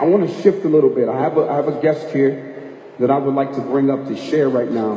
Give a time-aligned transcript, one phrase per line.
[0.00, 1.10] I want to shift a little bit.
[1.10, 4.08] I have a, I have a guest here that I would like to bring up
[4.08, 4.92] to share right now.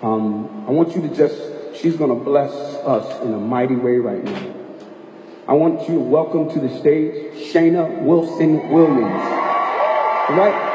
[0.00, 3.98] Um, I want you to just, she's going to bless us in a mighty way
[3.98, 4.54] right now.
[5.46, 9.22] I want you to welcome to the stage Shayna Wilson Williams.
[10.30, 10.70] Right?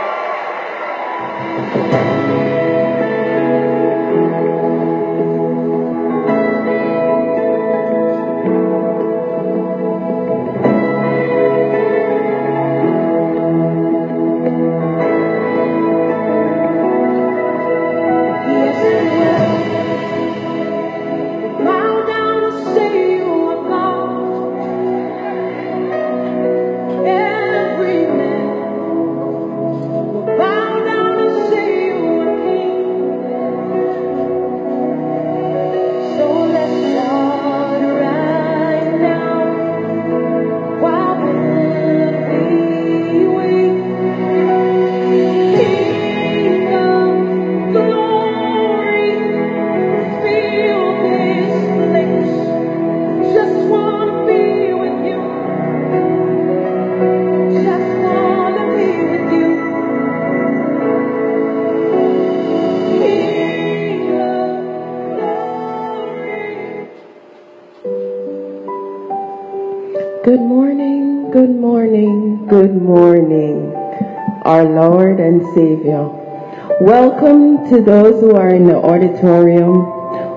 [76.87, 79.75] Welcome to those who are in the auditorium.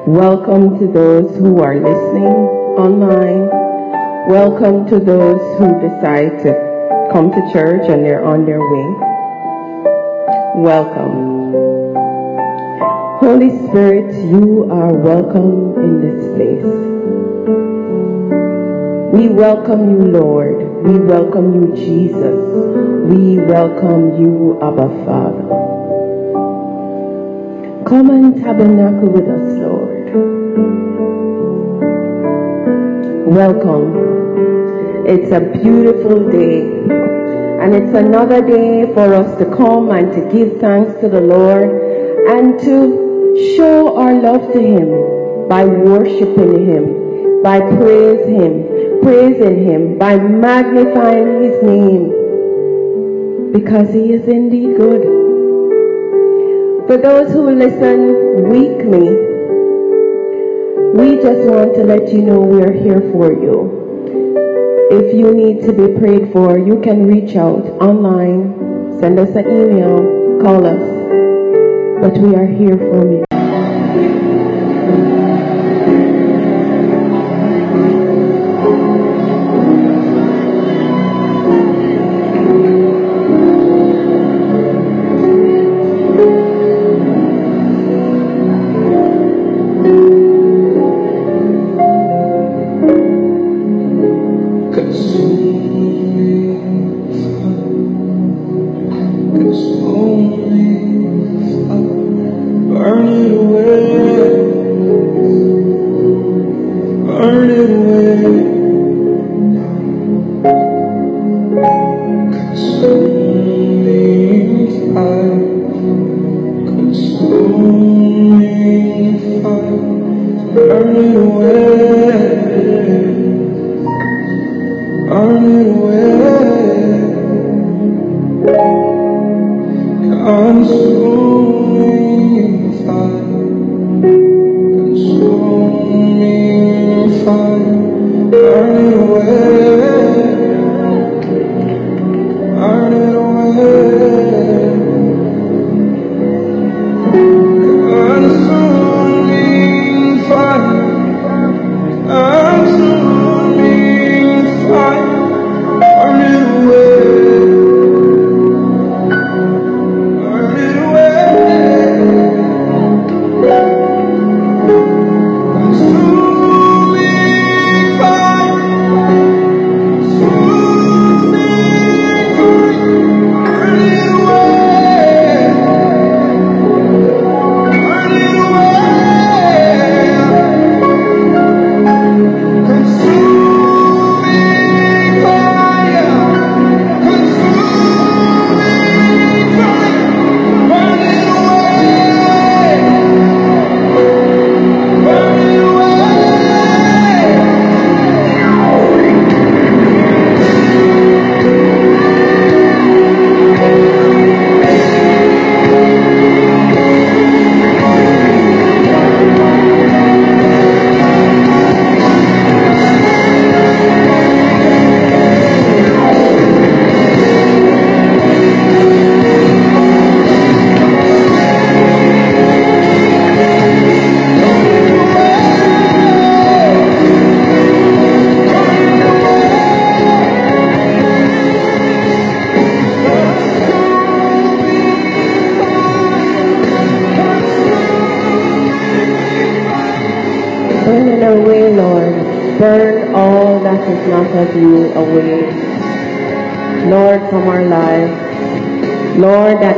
[0.05, 2.27] Welcome to those who are listening
[2.75, 3.47] online.
[4.29, 8.87] Welcome to those who decide to come to church and they're on their way.
[10.57, 11.55] Welcome.
[13.21, 16.67] Holy Spirit, you are welcome in this place.
[19.15, 20.83] We welcome you, Lord.
[20.83, 22.35] We welcome you, Jesus.
[23.09, 25.60] We welcome you, Abba Father.
[27.91, 30.15] Come and tabernacle with us, Lord.
[33.27, 35.07] Welcome.
[35.09, 36.71] It's a beautiful day.
[37.61, 41.69] And it's another day for us to come and to give thanks to the Lord
[42.31, 49.99] and to show our love to Him by worshiping Him, by praise Him, praising Him,
[49.99, 52.13] by magnifying His name
[53.53, 55.20] because He is indeed good.
[56.91, 59.11] For those who listen weekly,
[60.93, 64.89] we just want to let you know we are here for you.
[64.91, 69.47] If you need to be prayed for, you can reach out online, send us an
[69.47, 70.83] email, call us.
[72.03, 73.25] But we are here for you.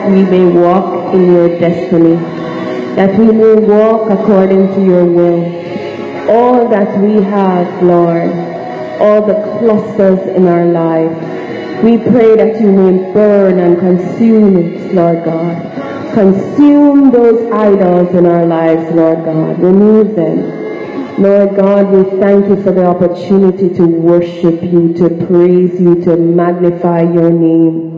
[0.03, 2.17] That we may walk in your destiny,
[2.97, 5.45] that we may walk according to your will.
[6.29, 8.31] All that we have, Lord,
[9.01, 14.93] all the clusters in our life, we pray that you may burn and consume it,
[14.93, 16.15] Lord God.
[16.15, 19.61] Consume those idols in our lives, Lord God.
[19.61, 21.23] Remove them.
[21.23, 26.17] Lord God, we thank you for the opportunity to worship you, to praise you, to
[26.17, 27.92] magnify your name.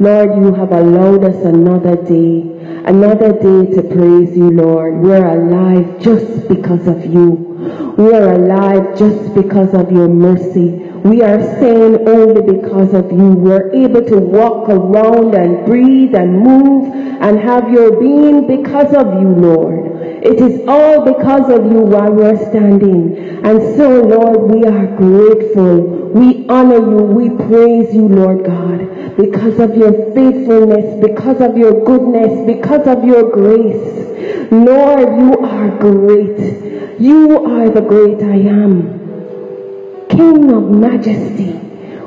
[0.00, 2.42] Lord, you have allowed us another day,
[2.84, 4.96] another day to praise you, Lord.
[4.96, 7.94] We're alive just because of you.
[7.96, 10.70] We are alive just because of your mercy.
[11.04, 13.34] We are sane only because of you.
[13.34, 16.92] We're able to walk around and breathe and move
[17.22, 19.83] and have your being because of you, Lord.
[20.24, 23.18] It is all because of you why we're standing.
[23.44, 25.82] And so, Lord, we are grateful.
[26.14, 27.02] We honor you.
[27.04, 33.04] We praise you, Lord God, because of your faithfulness, because of your goodness, because of
[33.04, 34.50] your grace.
[34.50, 36.98] Lord, you are great.
[36.98, 40.06] You are the great I am.
[40.08, 41.60] King of majesty.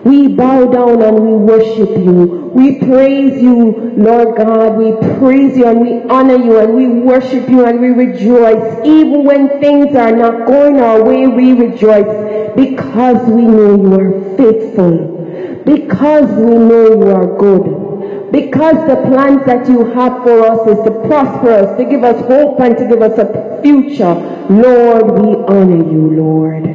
[0.03, 2.46] We bow down and we worship you.
[2.57, 4.77] We praise you, Lord God.
[4.77, 8.83] We praise you and we honor you and we worship you and we rejoice.
[8.83, 14.37] Even when things are not going our way, we rejoice because we know you are
[14.37, 15.61] faithful.
[15.65, 18.31] Because we know you are good.
[18.31, 22.19] Because the plans that you have for us is to prosper us, to give us
[22.25, 24.15] hope and to give us a future.
[24.49, 26.65] Lord, we honor you, Lord,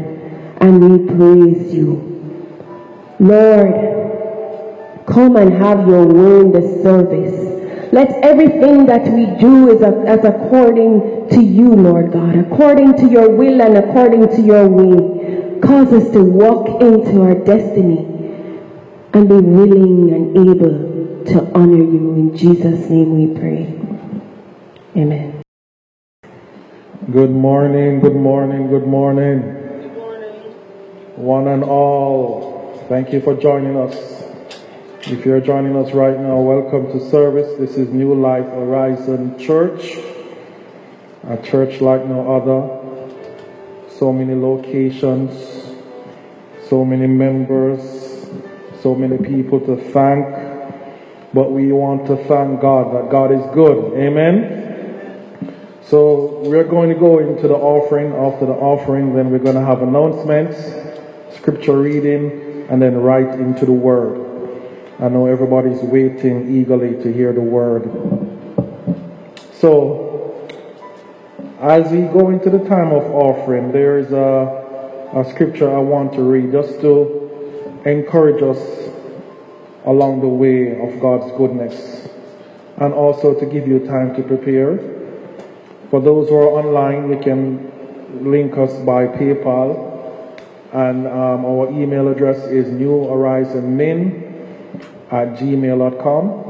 [0.60, 2.08] and we praise you.
[3.18, 3.92] Lord,
[5.06, 7.52] come and have your way in this service.
[7.92, 13.30] Let everything that we do is as according to you, Lord God, according to your
[13.30, 15.60] will and according to your way.
[15.60, 17.98] Cause us to walk into our destiny
[19.12, 22.14] and be willing and able to honor you.
[22.14, 23.78] In Jesus' name we pray.
[24.96, 25.42] Amen.
[27.10, 30.32] Good morning, good morning, good morning, good morning.
[31.16, 32.84] One and all.
[32.88, 34.21] Thank you for joining us.
[35.04, 37.58] If you're joining us right now, welcome to service.
[37.58, 39.96] This is New Life Horizon Church,
[41.24, 43.90] a church like no other.
[43.98, 45.32] So many locations,
[46.68, 48.30] so many members,
[48.80, 50.24] so many people to thank.
[51.34, 53.94] But we want to thank God that God is good.
[53.94, 55.52] Amen.
[55.82, 58.12] So we're going to go into the offering.
[58.12, 63.66] After the offering, then we're going to have announcements, scripture reading, and then right into
[63.66, 64.31] the Word.
[65.02, 67.90] I know everybody's waiting eagerly to hear the Word.
[69.52, 70.48] So,
[71.60, 76.12] as we go into the time of offering, there is a, a scripture I want
[76.12, 78.60] to read just to encourage us
[79.84, 82.08] along the way of God's goodness
[82.76, 84.78] and also to give you time to prepare.
[85.90, 89.90] For those who are online, you can link us by PayPal
[90.72, 94.31] and um, our email address is newhorizonmin
[95.12, 96.48] at gmail.com.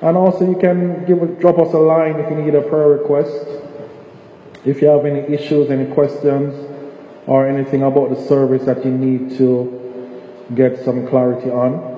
[0.00, 3.46] And also you can give drop us a line if you need a prayer request.
[4.64, 6.54] If you have any issues, any questions,
[7.26, 9.78] or anything about the service that you need to
[10.54, 11.90] get some clarity on.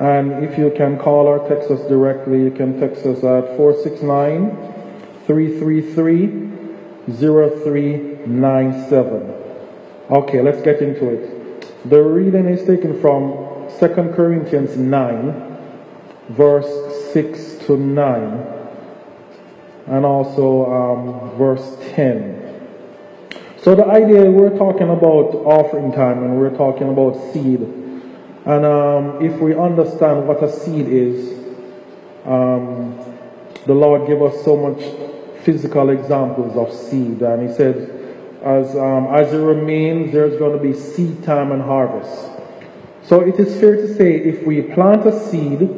[0.00, 4.50] And if you can call or text us directly, you can text us at 469
[5.26, 6.50] 333
[7.06, 9.34] 0397.
[10.10, 11.88] Okay, let's get into it.
[11.88, 15.56] The reading is taken from 2 Corinthians 9,
[16.30, 18.46] verse 6 to 9,
[19.86, 22.44] and also um, verse 10.
[23.64, 27.60] So the idea we're talking about offering time and we're talking about seed.
[27.60, 31.32] And um, if we understand what a seed is,
[32.26, 32.98] um,
[33.66, 34.84] the Lord gave us so much
[35.44, 37.22] physical examples of seed.
[37.22, 37.90] And He said,
[38.42, 42.33] as, um, as it remains, there's going to be seed time and harvest.
[43.04, 45.68] So it is fair to say if we plant a seed,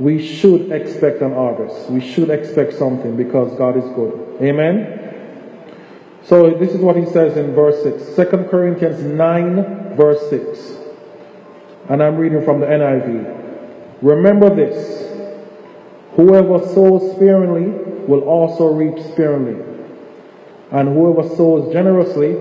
[0.00, 1.88] we should expect an harvest.
[1.88, 4.42] We should expect something because God is good.
[4.42, 4.98] Amen?
[6.24, 8.16] So this is what he says in verse 6.
[8.16, 10.78] 2 Corinthians 9, verse 6.
[11.88, 14.02] And I'm reading from the NIV.
[14.02, 15.00] Remember this
[16.12, 17.70] whoever sows sparingly
[18.06, 19.64] will also reap sparingly
[20.72, 22.34] and whoever sows generously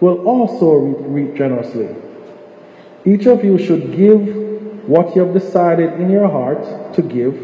[0.00, 1.88] will also reap generously.
[3.04, 4.36] Each of you should give
[4.86, 7.34] what you have decided in your heart to give,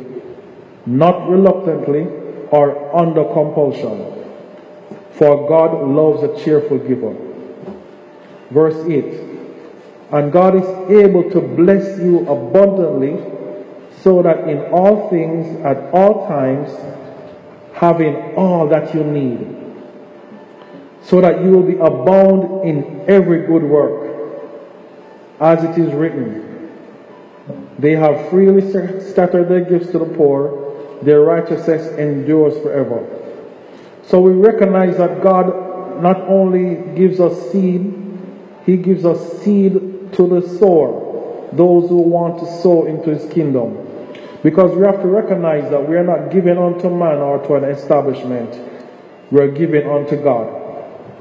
[0.87, 2.03] not reluctantly
[2.51, 4.13] or under compulsion,
[5.13, 7.17] for God loves a cheerful giver.
[8.51, 9.05] Verse 8
[10.13, 13.17] And God is able to bless you abundantly
[14.03, 16.71] so that in all things, at all times,
[17.75, 19.75] having all that you need,
[21.03, 24.06] so that you will be abound in every good work.
[25.41, 26.71] As it is written,
[27.79, 28.63] they have freely
[29.01, 33.05] scattered their gifts to the poor, their righteousness endures forever.
[34.03, 37.93] So we recognize that God not only gives us seed,
[38.65, 43.83] He gives us seed to the sower, those who want to sow into His kingdom.
[44.43, 47.65] Because we have to recognize that we are not giving unto man or to an
[47.65, 48.59] establishment,
[49.31, 50.63] we are giving unto God.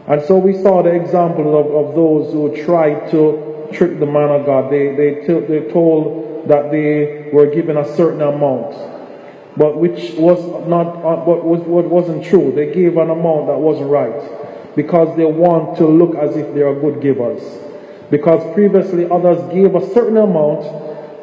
[0.07, 4.29] And so we saw the examples of, of those who tried to trick the man
[4.29, 4.72] of God.
[4.72, 8.75] They, they, t- they told that they were given a certain amount,
[9.58, 12.51] but which was not, uh, what, was, what wasn't true.
[12.55, 16.62] They gave an amount that wasn't right because they want to look as if they
[16.62, 17.41] are good givers.
[18.12, 20.65] Because previously others gave a certain amount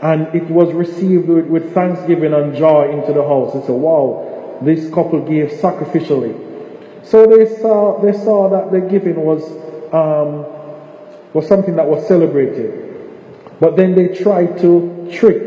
[0.02, 3.54] and it was received with, with thanksgiving and joy into the house.
[3.54, 6.34] They said, wow, this couple gave sacrificially.
[7.04, 9.42] So they saw, they saw that the giving was,
[9.92, 10.46] um,
[11.32, 12.88] was something that was celebrated.
[13.60, 15.42] But then they tried to trick,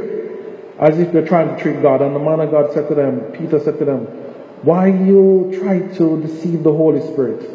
[0.80, 2.02] as if they're trying to trick God.
[2.02, 4.06] And the man of God said to them, Peter said to them,
[4.64, 7.52] Why you try to deceive the Holy Spirit?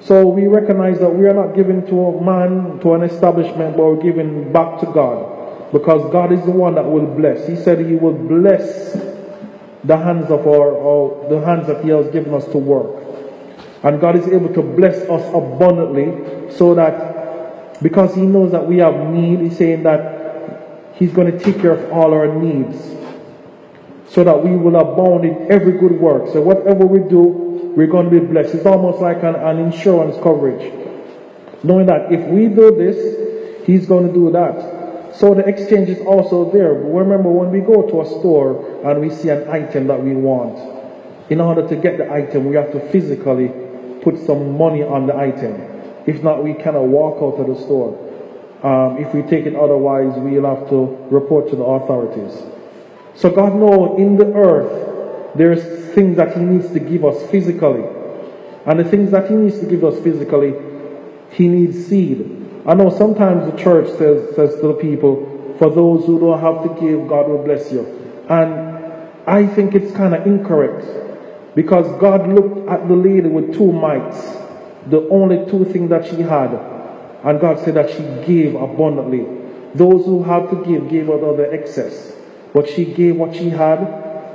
[0.00, 3.84] So we recognize that we are not giving to a man, to an establishment, but
[3.84, 5.72] we're giving back to God.
[5.72, 7.46] Because God is the one that will bless.
[7.46, 8.92] He said He will bless
[9.84, 13.11] the hands of our, the hands that He has given us to work.
[13.82, 18.78] And God is able to bless us abundantly so that because He knows that we
[18.78, 22.78] have need, He's saying that He's going to take care of all our needs
[24.08, 26.30] so that we will abound in every good work.
[26.32, 28.54] So whatever we do, we're going to be blessed.
[28.54, 30.72] It's almost like an, an insurance coverage.
[31.64, 35.16] Knowing that if we do this, He's going to do that.
[35.16, 36.72] So the exchange is also there.
[36.72, 40.58] Remember when we go to a store and we see an item that we want,
[41.30, 43.48] in order to get the item, we have to physically
[44.02, 45.54] put some money on the item.
[46.06, 47.98] If not, we cannot walk out of the store.
[48.62, 52.42] Um, if we take it otherwise, we'll have to report to the authorities.
[53.14, 57.84] So God knows in the earth, there's things that He needs to give us physically.
[58.66, 60.54] And the things that He needs to give us physically,
[61.30, 62.38] He needs seed.
[62.66, 66.62] I know sometimes the church says, says to the people, for those who don't have
[66.62, 67.84] to give, God will bless you.
[68.28, 68.72] And
[69.26, 70.84] I think it's kind of incorrect
[71.54, 74.20] because God looked at the lady with two mites,
[74.86, 76.52] the only two things that she had,
[77.24, 79.26] and God said that she gave abundantly.
[79.74, 82.12] Those who have to give gave out of the excess,
[82.52, 83.78] but she gave what she had,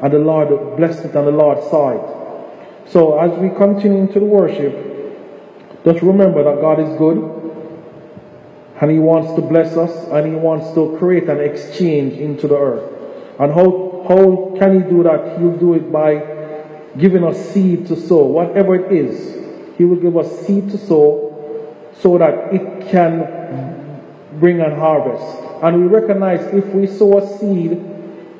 [0.02, 2.90] and the Lord blessed it, and the Lord saw it.
[2.90, 4.74] So as we continue into the worship,
[5.84, 7.38] just remember that God is good
[8.80, 12.58] and He wants to bless us and He wants to create an exchange into the
[12.58, 12.92] earth.
[13.40, 15.38] And how, how can He do that?
[15.40, 16.37] He'll do it by
[16.98, 19.77] giving us seed to sow, whatever it is.
[19.77, 21.27] He will give us seed to sow
[22.00, 24.01] so that it can
[24.39, 25.25] bring an harvest.
[25.63, 27.72] And we recognize if we sow a seed,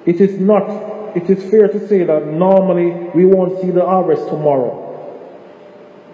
[0.06, 4.28] it is not, it is fair to say that normally we won't see the harvest
[4.28, 4.84] tomorrow.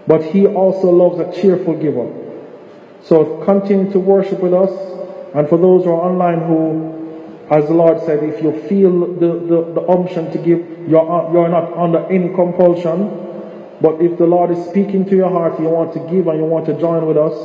[0.07, 2.11] But He also loves a cheerful giver.
[3.03, 4.71] So continue to worship with us.
[5.35, 6.92] And for those who are online who,
[7.53, 11.49] as the Lord said, if you feel the, the, the unction to give, you're, you're
[11.49, 13.19] not under any compulsion.
[13.79, 16.45] But if the Lord is speaking to your heart, you want to give and you
[16.45, 17.35] want to join with us,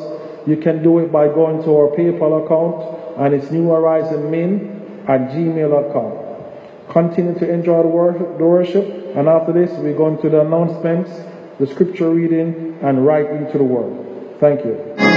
[0.48, 5.04] you can do it by going to our PayPal account and it's New Horizon Min
[5.06, 6.92] at gmail.com.
[6.92, 11.10] Continue to enjoy the worship, the worship and after this we go into the announcements,
[11.58, 14.38] the scripture reading and right into the word.
[14.40, 15.07] Thank you.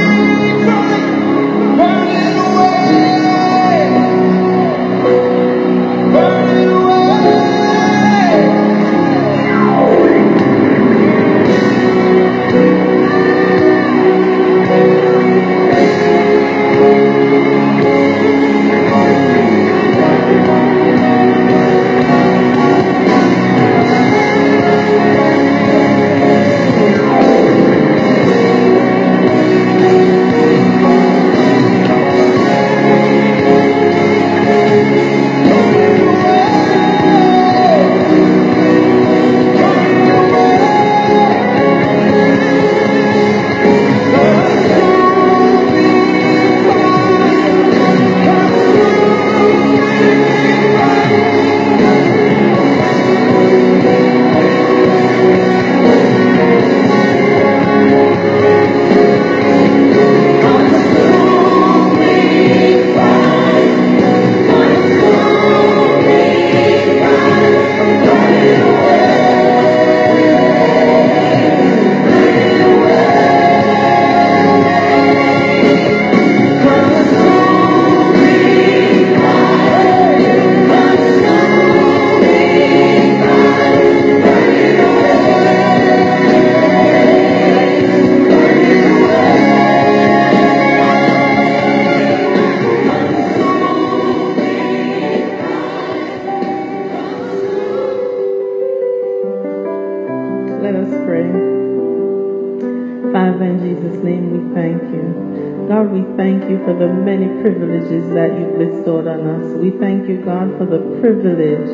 [107.81, 109.57] Privileges that you've bestowed on us.
[109.57, 111.69] We thank you, God, for the privilege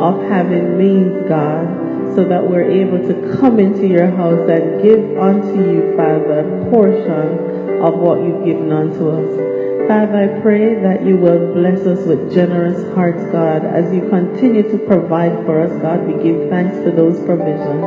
[0.00, 5.18] of having means, God, so that we're able to come into your house and give
[5.18, 9.88] unto you, Father, a portion of what you've given unto us.
[9.88, 14.64] Father, I pray that you will bless us with generous hearts, God, as you continue
[14.70, 16.06] to provide for us, God.
[16.06, 17.84] We give thanks for those provisions.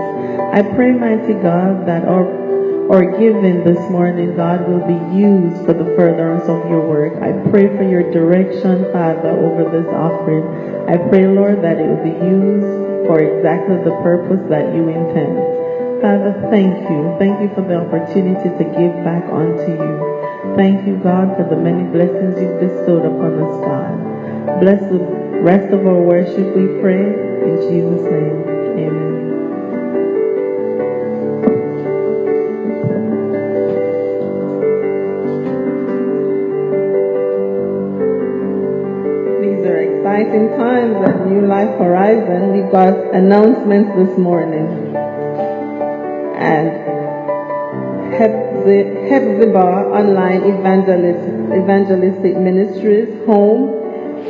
[0.53, 2.39] I pray, mighty God, that our
[2.89, 7.20] our giving this morning, God, will be used for the furtherance of your work.
[7.20, 10.48] I pray for your direction, Father, over this offering.
[10.88, 15.35] I pray, Lord, that it will be used for exactly the purpose that you intend.
[16.00, 17.20] Father, thank you.
[17.20, 20.55] Thank you for the opportunity to give back unto you.
[20.55, 24.64] Thank you, God, for the many blessings you've bestowed upon us, God.
[24.64, 25.03] Bless the
[25.44, 27.12] rest of our worship, we pray.
[27.44, 28.49] In Jesus' name,
[40.70, 42.53] times at New Life Horizon.
[42.53, 44.68] We got announcements this morning.
[46.38, 46.70] And
[49.10, 51.25] Hepzibah Online Evangelist,
[51.62, 53.62] Evangelistic Ministries Home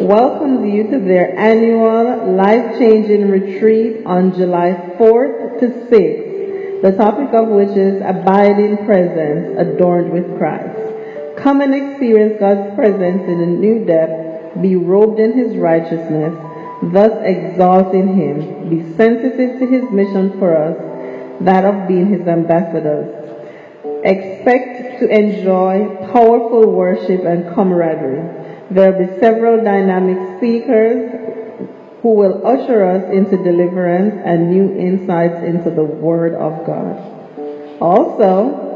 [0.08, 7.50] welcomes you to their annual life-changing retreat on July 4th to 6th, the topic of
[7.50, 10.80] which is Abiding Presence Adorned with Christ.
[11.36, 14.29] Come and experience God's presence in a new depth,
[14.62, 16.36] be robed in his righteousness,
[16.82, 18.70] thus exalting him.
[18.70, 20.78] Be sensitive to his mission for us,
[21.42, 23.08] that of being his ambassadors.
[24.04, 28.48] Expect to enjoy powerful worship and camaraderie.
[28.72, 31.12] There will be several dynamic speakers
[32.02, 36.96] who will usher us into deliverance and new insights into the Word of God.
[37.82, 38.70] Also,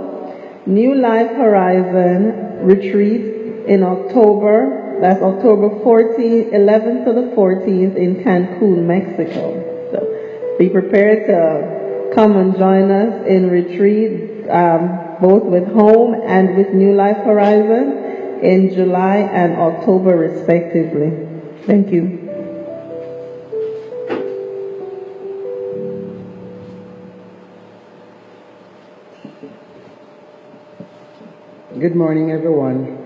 [0.65, 8.85] New Life Horizon retreat in October, that's October 14th, 11th to the 14th in Cancun,
[8.85, 9.59] Mexico.
[9.91, 14.49] So be prepared to come and join us in retreat.
[14.49, 21.11] Um, both with Home and with New Life Horizon in July and October, respectively.
[21.65, 22.19] Thank you.
[31.79, 33.02] Good morning, everyone.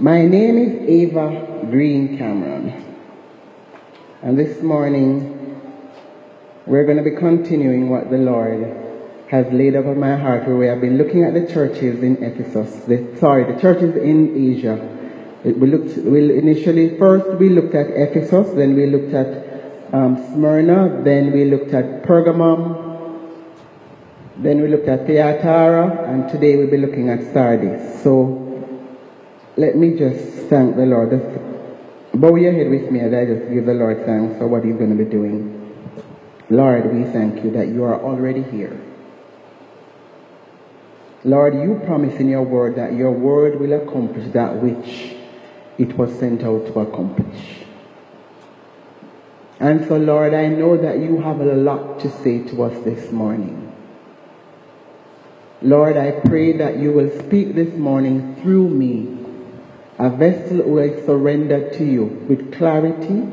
[0.00, 2.96] My name is Ava Green Cameron.
[4.22, 5.60] And this morning,
[6.64, 8.64] we're going to be continuing what the Lord
[9.28, 12.86] has laid upon my heart where we have been looking at the churches in Ephesus,
[12.86, 14.76] the, sorry, the churches in Asia.
[15.44, 21.02] We looked, we initially, first we looked at Ephesus, then we looked at um, Smyrna,
[21.04, 23.28] then we looked at Pergamum,
[24.38, 28.02] then we looked at Thyatira, and today we'll be looking at Sardis.
[28.02, 28.39] So
[29.60, 31.10] let me just thank the Lord.
[31.10, 31.28] Just
[32.14, 34.76] bow your head with me as I just give the Lord thanks for what He's
[34.76, 35.56] going to be doing.
[36.48, 38.80] Lord, we thank you that you are already here.
[41.24, 45.14] Lord, you promise in your word that your word will accomplish that which
[45.76, 47.66] it was sent out to accomplish.
[49.60, 53.12] And so, Lord, I know that you have a lot to say to us this
[53.12, 53.70] morning.
[55.60, 59.19] Lord, I pray that you will speak this morning through me,
[60.00, 63.30] a vessel I surrender to you with clarity.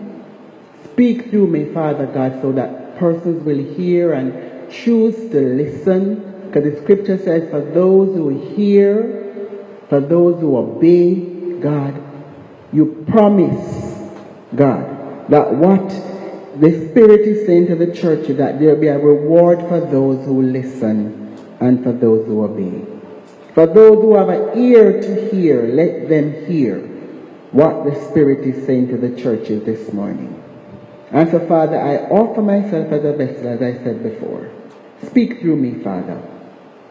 [0.83, 6.63] Speak through me, Father God, so that persons will hear and choose to listen because
[6.73, 9.49] the scripture says, for those who hear,
[9.87, 12.03] for those who obey God,
[12.73, 14.11] you promise,
[14.53, 15.87] God, that what
[16.59, 19.79] the Spirit is saying to the church is that there will be a reward for
[19.79, 22.96] those who listen and for those who obey.
[23.57, 26.77] For those who have an ear to hear, let them hear
[27.51, 30.43] what the Spirit is saying to the churches this morning.
[31.09, 34.51] And so, Father, I offer myself as a vessel, as I said before.
[35.07, 36.21] Speak through me, Father.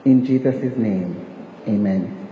[0.04, 1.24] In Jesus' name,
[1.68, 2.26] amen.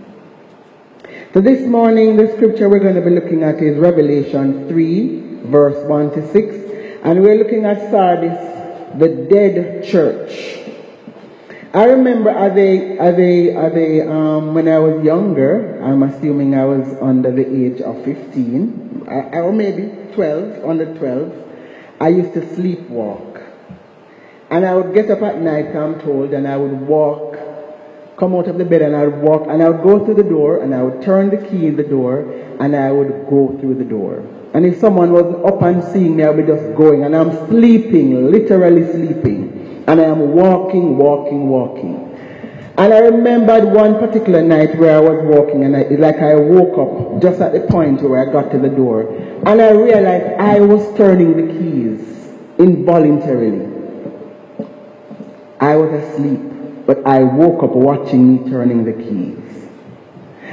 [1.33, 5.87] So this morning, the scripture we're going to be looking at is Revelation 3, verse
[5.87, 6.55] 1 to 6.
[7.05, 8.37] And we're looking at Sardis,
[8.99, 10.54] the dead church.
[11.75, 16.55] I remember as a, as a, as a, um, when I was younger, I'm assuming
[16.55, 21.43] I was under the age of 15, or maybe 12, under 12,
[21.99, 23.43] I used to sleepwalk.
[24.49, 27.35] And I would get up at night, I'm told, and I would walk
[28.17, 30.23] come out of the bed and I would walk and I would go through the
[30.23, 32.21] door and I would turn the key in the door
[32.61, 34.25] and I would go through the door.
[34.53, 37.31] And if someone was up and seeing me, I would be just going and I'm
[37.49, 39.44] sleeping, literally sleeping.
[39.87, 42.11] And I am walking, walking, walking.
[42.77, 46.77] And I remembered one particular night where I was walking and I, like I woke
[46.77, 50.59] up just at the point where I got to the door and I realized I
[50.59, 52.01] was turning the keys
[52.59, 53.71] involuntarily.
[55.61, 59.69] I was asleep, but I woke up watching me turning the keys.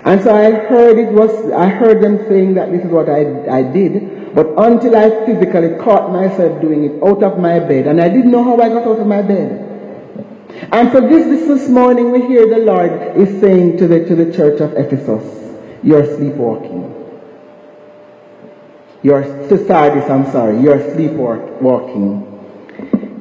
[0.04, 3.48] And so I heard it was, I heard them saying that this is what I,
[3.48, 8.00] I did, but until I physically caught myself doing it out of my bed, and
[8.00, 9.68] I didn't know how I got out of my bed.
[10.72, 14.32] And for this, this, morning we hear the Lord is saying to the, to the
[14.32, 15.24] church of Ephesus,
[15.82, 16.88] you're sleepwalking.
[19.02, 22.28] You're to Sardis, I'm sorry, you're sleepwalking.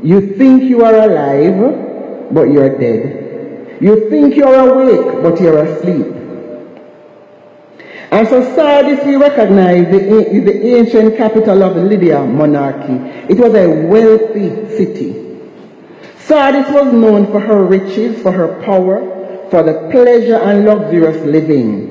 [0.03, 3.81] You think you are alive, but you're dead.
[3.81, 6.10] You think you're awake, but you're asleep.
[8.11, 12.93] And Sardis, we recognize the, the ancient capital of the Lydia monarchy.
[13.29, 15.39] It was a wealthy city.
[16.17, 21.89] Sardis was known for her riches, for her power, for the pleasure and luxurious living.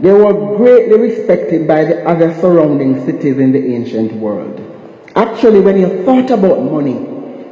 [0.00, 4.60] They were greatly respected by the other surrounding cities in the ancient world.
[5.14, 6.98] Actually, when you thought about money,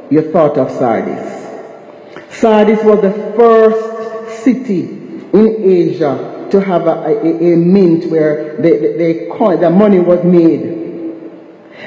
[0.09, 1.47] you thought of Sardis.
[2.29, 4.81] Sardis was the first city
[5.31, 10.23] in Asia to have a, a, a mint where they, they, coin, the money was
[10.23, 10.77] made.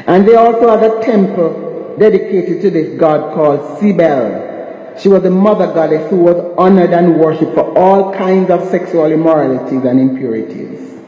[0.07, 4.99] And they also had a temple dedicated to this god called Cybele.
[4.99, 9.07] She was the mother goddess who was honored and worshipped for all kinds of sexual
[9.07, 11.01] immoralities and impurities.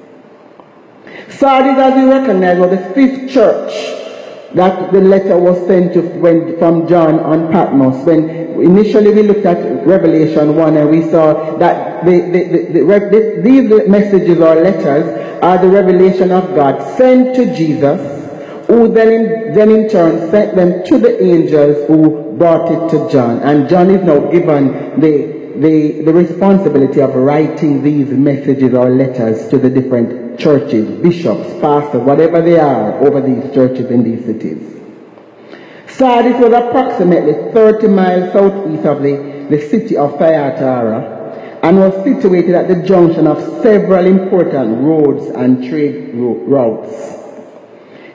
[1.28, 3.72] Sardis, as we recognize, was the fifth church
[4.54, 8.04] that the letter was sent to when, from John on Patmos.
[8.04, 13.88] When initially we looked at Revelation 1 and we saw that the, the, the, these
[13.88, 18.20] messages or letters are the revelation of God sent to Jesus
[18.66, 23.10] who then in, then in turn sent them to the angels who brought it to
[23.10, 23.40] John.
[23.40, 29.48] And John is now given the, the, the responsibility of writing these messages or letters
[29.48, 34.81] to the different churches, bishops, pastors, whatever they are over these churches in these cities.
[35.96, 42.54] Sardis was approximately 30 miles southeast of the, the city of Thyatira and was situated
[42.54, 47.18] at the junction of several important roads and trade routes.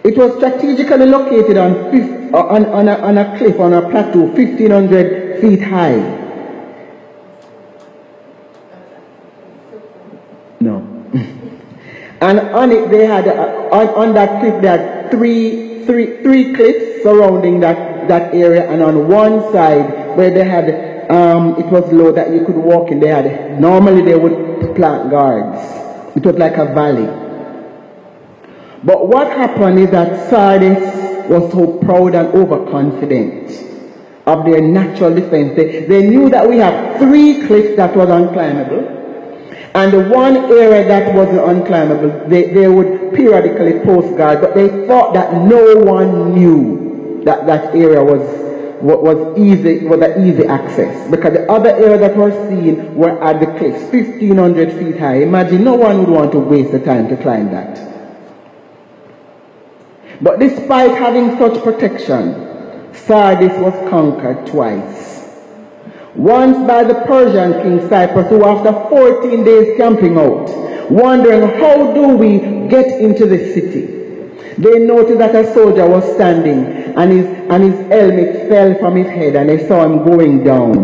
[0.03, 1.73] It was strategically located on,
[2.33, 5.99] uh, on, on, a, on a cliff, on a plateau, 1,500 feet high.
[10.59, 10.77] No.
[12.21, 16.53] and on it, they had, uh, on, on that cliff, they had three, three, three
[16.53, 18.69] cliffs surrounding that, that area.
[18.69, 22.91] And on one side, where they had, um, it was low that you could walk
[22.91, 25.57] in, they had, normally they would plant guards.
[26.15, 27.07] It was like a valley.
[28.83, 33.65] But what happened is that Sardis was so proud and overconfident
[34.25, 35.55] of their natural defense.
[35.55, 38.96] They, they knew that we have three cliffs that was unclimbable.
[39.73, 44.87] And the one area that wasn't unclimbable, they, they would periodically post guard, but they
[44.87, 48.47] thought that no one knew that that area was
[48.81, 51.09] was easy was an easy access.
[51.09, 52.29] Because the other area that we're
[52.93, 55.23] were at the cliffs 1500 feet high.
[55.23, 57.83] Imagine no one would want to waste the time to climb that.
[60.21, 65.16] But despite having such protection, Sardis was conquered twice.
[66.17, 70.49] Once by the Persian king Cyrus, who after 14 days camping out,
[70.89, 73.85] wondering how do we get into the city,
[74.57, 76.65] they noticed that a soldier was standing
[76.97, 80.75] and his, and his helmet fell from his head and they saw him going down.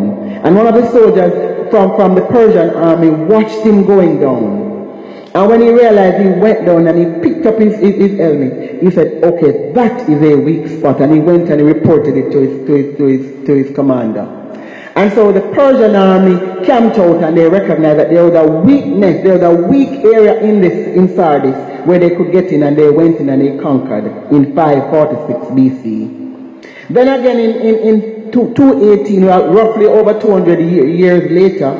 [0.45, 4.61] And one of the soldiers from, from the Persian army watched him going down.
[5.33, 8.83] And when he realized he went down and he picked up his, his, his, helmet,
[8.83, 11.01] he said, okay, that is a weak spot.
[11.01, 13.75] And he went and he reported it to his, to his, to his, to his
[13.75, 14.42] commander.
[14.95, 19.23] And so the Persian army camped out and they recognized that there was a weakness,
[19.23, 21.55] there was a weak area in this in Sardis
[21.87, 26.23] where they could get in and they went in and they conquered in 546 BC.
[26.89, 31.71] Then again in, in, in 218, roughly over 200 years later,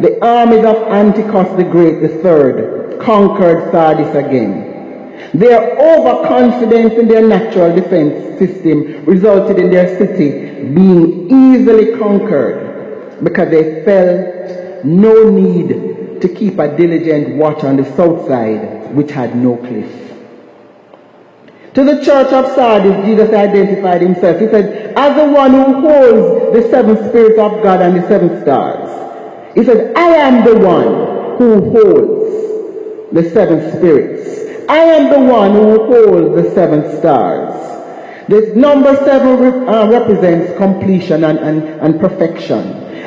[0.00, 4.70] the armies of Antiochus the Great III conquered Sardis again.
[5.34, 13.50] Their overconfidence in their natural defense system resulted in their city being easily conquered because
[13.50, 19.36] they felt no need to keep a diligent watch on the south side, which had
[19.36, 20.02] no cliff.
[21.74, 24.40] To the church of Sardis, Jesus identified himself.
[24.40, 28.42] He said, as the one who holds the seven spirits of God and the seven
[28.42, 28.90] stars.
[29.54, 34.68] He said, I am the one who holds the seven spirits.
[34.68, 37.81] I am the one who holds the seven stars.
[38.32, 42.60] This number seven uh, represents completion and, and, and perfection.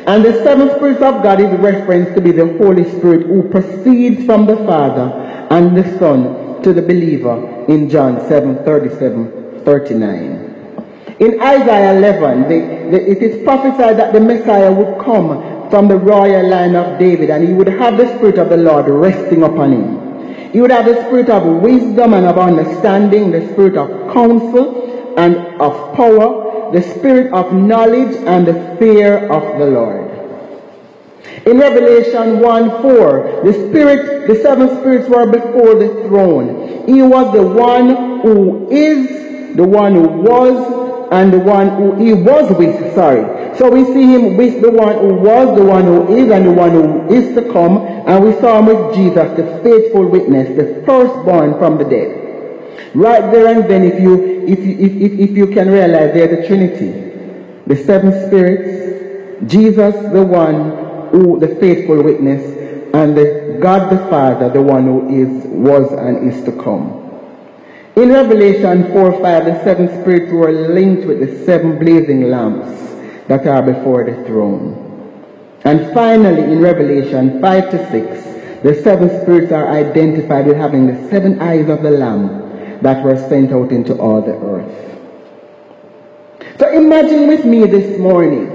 [0.06, 4.24] And the seven spirits of God is referenced to be the Holy Spirit who proceeds
[4.24, 5.10] from the Father
[5.50, 11.18] and the Son to the believer in John 7 37 39.
[11.20, 15.98] In Isaiah 11, the, the, it is prophesied that the Messiah would come from the
[15.98, 19.72] royal line of David and he would have the Spirit of the Lord resting upon
[19.72, 20.52] him.
[20.52, 24.85] He would have the Spirit of wisdom and of understanding, the Spirit of counsel
[25.18, 30.12] and of power, the Spirit of knowledge and the fear of the Lord.
[31.46, 36.86] In Revelation 1 4, the Spirit, the seven spirits were before the throne.
[36.88, 42.14] He was the one who is, the one who was, and the one who he
[42.14, 43.56] was with, sorry.
[43.58, 46.52] So we see him with the one who was, the one who is, and the
[46.52, 47.78] one who is to come.
[47.78, 52.25] And we saw him with Jesus, the faithful witness, the firstborn from the dead.
[52.96, 56.34] Right there and then, if you, if you, if, if, if you can realize they're
[56.34, 57.02] the Trinity.
[57.68, 62.42] The seven spirits, Jesus, the one who, the faithful witness,
[62.94, 67.02] and the God the Father, the one who is, was, and is to come.
[67.98, 72.80] In Revelation 4 5, the seven spirits were linked with the seven blazing lamps
[73.28, 74.82] that are before the throne.
[75.66, 81.10] And finally, in Revelation 5 to 6, the seven spirits are identified with having the
[81.10, 82.45] seven eyes of the Lamb
[82.82, 84.82] that were sent out into all the earth.
[86.60, 88.48] So imagine with me this morning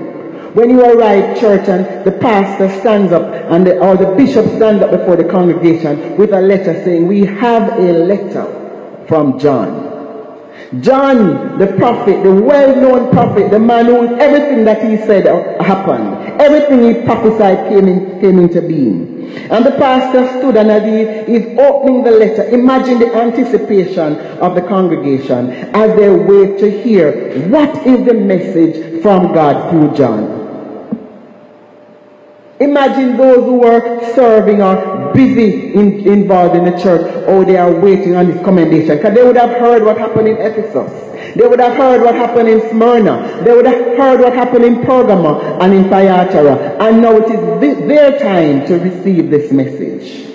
[0.54, 4.83] when you arrive church and the pastor stands up and the, or the bishop stands
[4.83, 9.90] up before the congregation with a letter saying, we have a letter from John.
[10.80, 15.26] John, the prophet, the well-known prophet, the man who everything that he said
[15.61, 16.40] happened.
[16.40, 19.19] Everything he prophesied came, in, came into being.
[19.50, 24.54] And the pastor stood and as he is opening the letter, imagine the anticipation of
[24.54, 30.40] the congregation as they wait to hear what is the message from God through John.
[32.60, 37.24] Imagine those who were serving or busy in, involved in the church.
[37.26, 38.98] Oh, they are waiting on this commendation.
[38.98, 41.10] Because they would have heard what happened in Ephesus.
[41.36, 43.42] They would have heard what happened in Smyrna.
[43.44, 46.76] They would have heard what happened in Pergamum and in Thyatira.
[46.80, 50.30] And now it is their time to receive this message.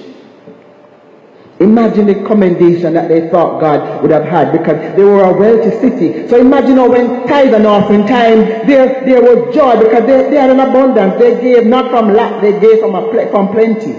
[1.60, 5.72] Imagine the commendation that they thought God would have had because they were a wealthy
[5.80, 6.28] city.
[6.28, 10.36] So imagine how when tithe and offering time, there, there was joy because they, they
[10.36, 11.18] had an abundance.
[11.18, 13.94] They gave not from lack, they gave from, a, from plenty.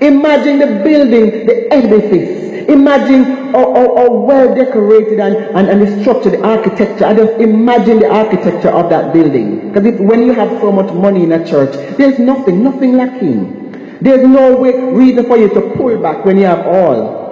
[0.00, 2.45] Imagine the building, the edifice.
[2.68, 7.04] Imagine how, how, well decorated and, and, and the structure, the architecture.
[7.06, 9.72] I just imagine the architecture of that building.
[9.72, 13.98] Because when you have so much money in a church, there's nothing, nothing lacking.
[14.00, 17.25] There's no way, reason for you to pull back when you have all.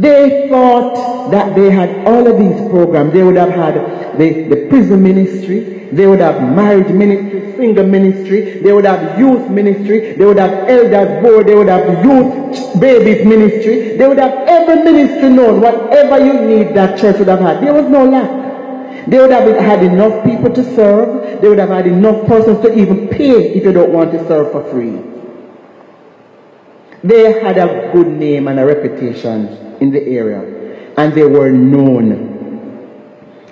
[0.00, 3.12] They thought that they had all of these programs.
[3.12, 8.60] They would have had the, the prison ministry, they would have marriage ministry, single ministry,
[8.60, 13.26] they would have youth ministry, they would have elders board, they would have youth babies
[13.26, 17.62] ministry, they would have every ministry known, whatever you need that church would have had.
[17.62, 19.06] There was no lack.
[19.06, 21.42] They would have had enough people to serve.
[21.42, 24.52] They would have had enough persons to even pay if you don't want to serve
[24.52, 25.00] for free.
[27.02, 32.30] They had a good name and a reputation in the area, and they were known.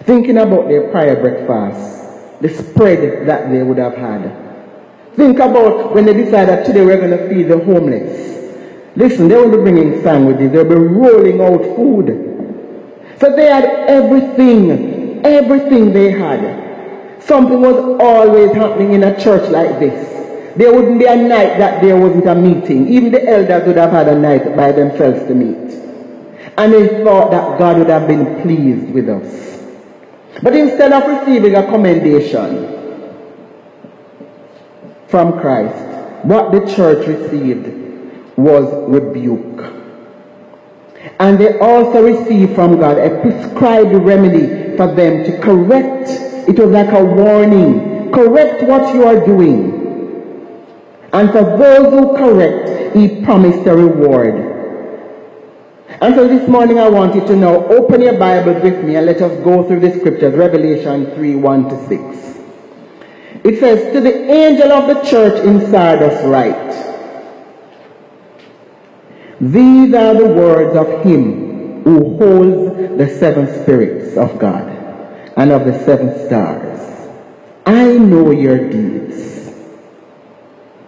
[0.04, 4.22] Thinking about their prior breakfast, the spread that they would have had.
[5.14, 8.28] Think about when they decided today we're going to feed the homeless.
[8.96, 12.06] Listen, they won't be bringing sandwiches, they'll be rolling out food.
[13.18, 17.22] So they had everything everything they had.
[17.22, 20.56] Something was always happening in a church like this.
[20.56, 22.88] There wouldn't be a night that there wasn't a meeting.
[22.88, 25.79] Even the elders would have had a night by themselves to meet.
[26.56, 29.62] And they thought that God would have been pleased with us.
[30.42, 32.66] But instead of receiving a commendation
[35.08, 37.66] from Christ, what the church received
[38.36, 39.80] was rebuke.
[41.18, 46.08] And they also received from God a prescribed remedy for them to correct.
[46.48, 48.10] It was like a warning.
[48.12, 49.80] Correct what you are doing.
[51.12, 54.49] And for those who correct, he promised a reward.
[56.00, 59.04] And so this morning I want you to now open your Bible with me and
[59.04, 60.34] let us go through the scriptures.
[60.34, 62.20] Revelation 3, 1 to 6.
[63.44, 66.70] It says, To the angel of the church in Sardis write,
[69.42, 74.68] These are the words of him who holds the seven spirits of God
[75.36, 77.10] and of the seven stars.
[77.66, 79.52] I know your deeds.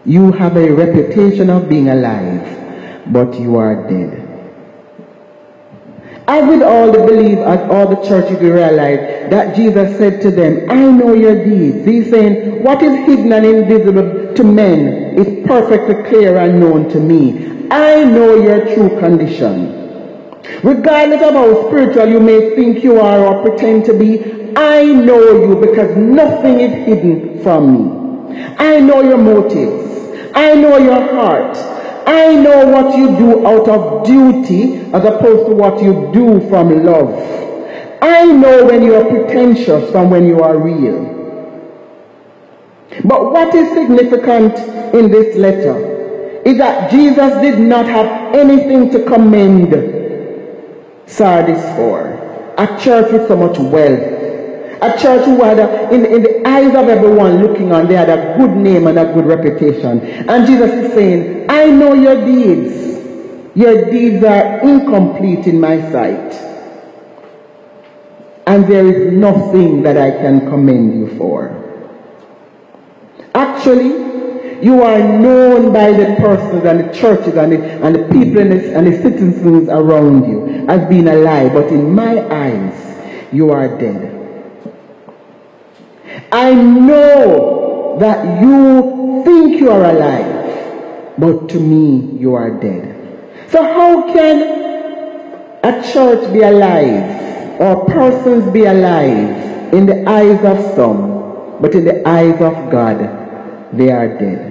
[0.07, 4.22] You have a reputation of being alive, but you are dead.
[6.29, 10.31] As with all the believe, as all the churches, we realize that Jesus said to
[10.31, 11.85] them, I know your deeds.
[11.85, 17.01] He's saying, what is hidden and invisible to men is perfectly clear and known to
[17.01, 17.69] me.
[17.71, 19.81] I know your true condition.
[20.63, 25.49] Regardless of how spiritual you may think you are or pretend to be, I know
[25.49, 28.03] you because nothing is hidden from me.
[28.59, 30.33] I know your motives.
[30.35, 31.57] I know your heart.
[32.07, 36.85] I know what you do out of duty as opposed to what you do from
[36.85, 37.43] love.
[38.03, 41.13] I know when you are pretentious from when you are real.
[43.05, 44.59] But what is significant
[44.95, 49.73] in this letter is that Jesus did not have anything to commend
[51.07, 52.19] Sardis for.
[52.59, 54.23] A church with so much wealth.
[54.83, 58.11] A church who had, a, in, in the eyes of everyone looking on, they had
[58.11, 60.01] a good name and a good reputation.
[60.01, 62.83] And Jesus is saying, I know your deeds.
[63.55, 66.33] Your deeds are incomplete in my sight.
[68.49, 71.59] And there is nothing that I can commend you for.
[73.37, 78.41] Actually, you are known by the persons and the churches and the, and the people
[78.41, 81.53] and the, and the citizens around you as being alive.
[81.53, 84.12] But in my eyes, you are dead.
[86.33, 92.89] I know that you think you are alive, but to me, you are dead.
[93.49, 94.41] So how can
[95.63, 101.85] a church be alive or persons be alive in the eyes of some, but in
[101.85, 102.99] the eyes of God,
[103.77, 104.49] they are dead?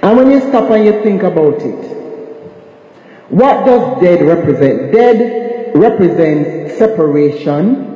[0.00, 1.92] And when you stop and you think about it,
[3.30, 4.92] what does dead represent?
[4.92, 7.91] Dead represents separation.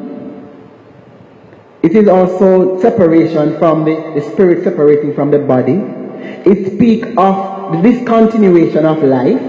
[1.87, 5.75] It is also separation from the, the spirit separating from the body.
[6.45, 9.41] It speaks of the discontinuation of life.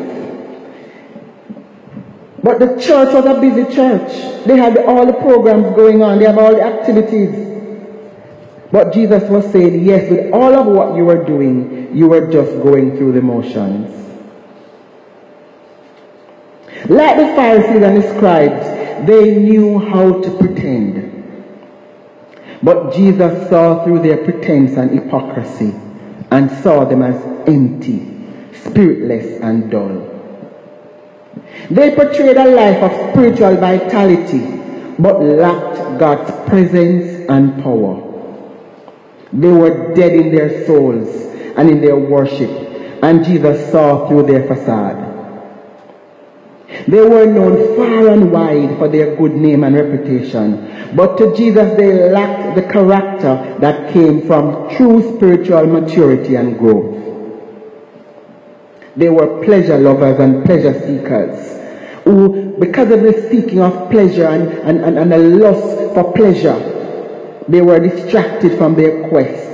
[2.43, 4.45] But the church was a busy church.
[4.45, 6.19] They had all the programs going on.
[6.19, 7.33] They have all the activities.
[8.71, 12.51] But Jesus was saying, yes, with all of what you were doing, you were just
[12.61, 13.89] going through the motions.
[16.87, 21.16] Like the Pharisees and the scribes, they knew how to pretend.
[22.63, 25.75] But Jesus saw through their pretense and hypocrisy
[26.31, 28.05] and saw them as empty,
[28.53, 30.13] spiritless, and dull.
[31.69, 34.57] They portrayed a life of spiritual vitality
[34.99, 38.03] but lacked God's presence and power.
[39.31, 41.09] They were dead in their souls
[41.57, 42.49] and in their worship,
[43.03, 45.16] and Jesus saw through their facade.
[46.87, 51.75] They were known far and wide for their good name and reputation, but to Jesus
[51.77, 56.95] they lacked the character that came from true spiritual maturity and growth.
[58.95, 61.57] They were pleasure lovers and pleasure seekers
[62.03, 66.57] who, because of the seeking of pleasure and, and, and, and the lust for pleasure,
[67.47, 69.47] they were distracted from their quest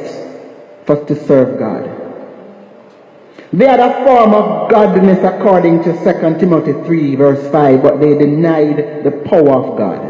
[0.85, 1.92] for to serve God.
[3.53, 8.17] They had a form of godliness according to 2 Timothy 3 verse 5, but they
[8.17, 10.09] denied the power of God.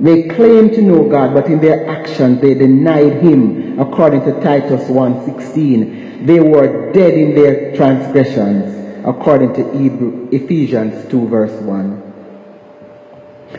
[0.00, 4.88] They claimed to know God, but in their actions they denied him according to Titus
[4.88, 6.26] 1.16.
[6.26, 12.02] They were dead in their transgressions according to Ephesians 2 verse 1.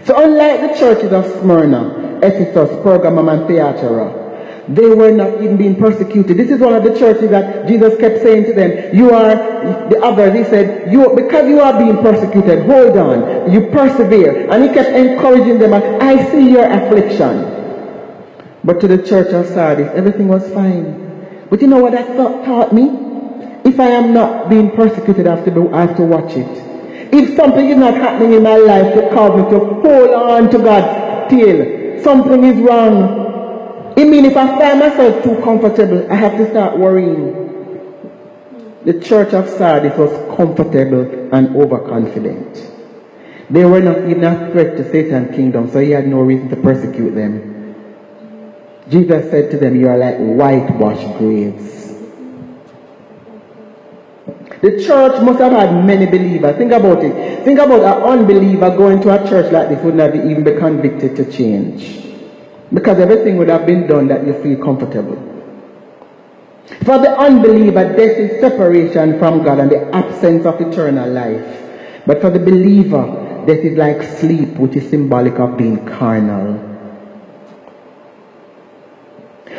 [0.05, 4.20] So unlike the churches of Smyrna, Ephesus, Pergamum, and Thyatira,
[4.76, 6.38] they were not even being persecuted.
[6.38, 9.36] This is one of the churches that Jesus kept saying to them, you are
[9.89, 10.38] the others.
[10.38, 14.49] He said, you, because you are being persecuted, hold on, you persevere.
[14.49, 17.59] And he kept encouraging them, I see your affliction.
[18.63, 21.47] But to the church of Sardis, everything was fine.
[21.49, 22.89] But you know what that thought taught me?
[23.63, 26.47] If I am not being persecuted, I have to, I have to watch it.
[27.13, 30.57] If something is not happening in my life to cause me to hold on to
[30.57, 33.30] God's tail, something is wrong.
[33.97, 37.41] It means if I find myself too comfortable, I have to start worrying.
[38.85, 42.71] The church of Sardis was comfortable and overconfident.
[43.49, 46.55] They were not even a threat to Satan's kingdom, so he had no reason to
[46.55, 47.75] persecute them.
[48.89, 51.81] Jesus said to them, You are like whitewashed graves.
[54.61, 56.55] The church must have had many believers.
[56.55, 57.43] Think about it.
[57.43, 61.15] Think about an unbeliever going to a church like this would not even be convicted
[61.15, 62.00] to change.
[62.74, 65.32] Because everything would have been done that you feel comfortable.
[66.86, 71.69] For the unbeliever, death is separation from God and the absence of eternal life.
[72.05, 76.53] But for the believer, death is like sleep, which is symbolic of being carnal.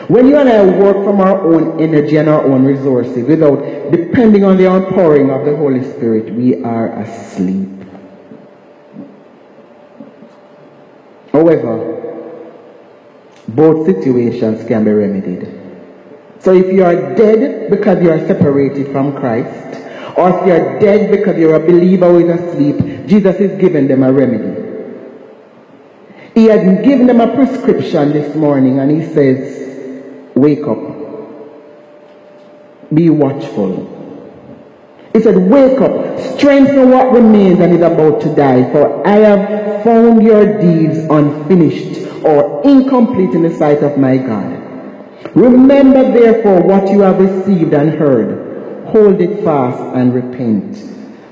[0.08, 4.42] When you and I work from our own energy and our own resources without depending
[4.42, 7.68] on the outpouring of the Holy Spirit, we are asleep.
[11.30, 12.01] However,
[13.48, 15.60] both situations can be remedied.
[16.38, 19.80] So if you are dead because you are separated from Christ,
[20.16, 23.88] or if you are dead because you're a believer who is asleep, Jesus is giving
[23.88, 24.60] them a remedy.
[26.34, 30.78] He had given them a prescription this morning and he says, Wake up.
[32.92, 33.88] Be watchful.
[35.12, 39.84] He said, Wake up, strengthen what remains and is about to die, for I have
[39.84, 44.58] found your deeds unfinished or incomplete in the sight of my God.
[45.34, 48.86] Remember therefore what you have received and heard.
[48.88, 50.76] Hold it fast and repent,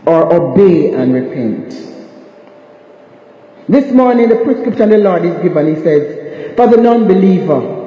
[0.06, 1.70] or obey and repent.
[3.68, 7.78] This morning, the prescription the Lord is given, He says, For the non believer,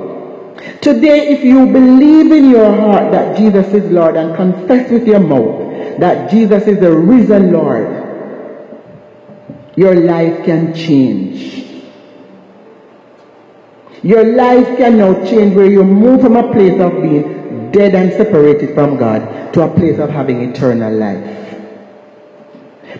[0.81, 5.19] Today, if you believe in your heart that Jesus is Lord and confess with your
[5.19, 7.87] mouth that Jesus is the risen Lord,
[9.75, 11.62] your life can change.
[14.03, 18.11] Your life can now change where you move from a place of being dead and
[18.11, 21.57] separated from God to a place of having eternal life.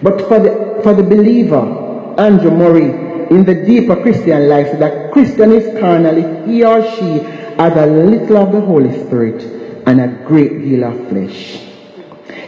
[0.02, 2.90] But for the, for the believer, Andrew Murray,
[3.30, 7.20] in the deeper Christian life, so that Christian is carnal he or she
[7.58, 9.44] has a little of the Holy Spirit
[9.86, 11.73] and a great deal of flesh.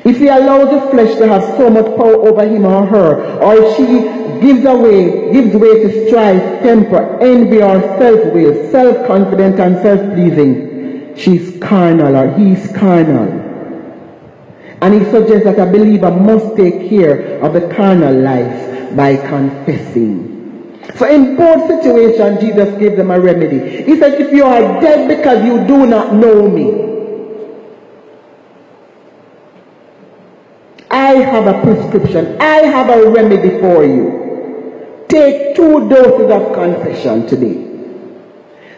[0.05, 3.55] If he allows the flesh to have so much power over him or her, or
[3.57, 3.85] if she
[4.39, 12.15] gives away, gives way to strife, temper, envy, or self-will, self-confident and self-pleasing, she's carnal
[12.15, 13.41] or he's carnal.
[14.81, 20.33] And he suggests that a believer must take care of the carnal life by confessing.
[20.97, 23.83] So in both situations, Jesus gave them a remedy.
[23.83, 26.94] He said, if you are dead because you do not know me,
[30.95, 32.39] I have a prescription.
[32.39, 35.05] I have a remedy for you.
[35.09, 37.57] Take two doses of confession today.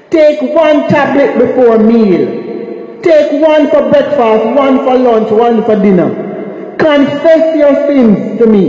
[0.09, 3.01] Take one tablet before meal.
[3.03, 6.76] Take one for breakfast, one for lunch, one for dinner.
[6.80, 8.65] Confess your sins to me.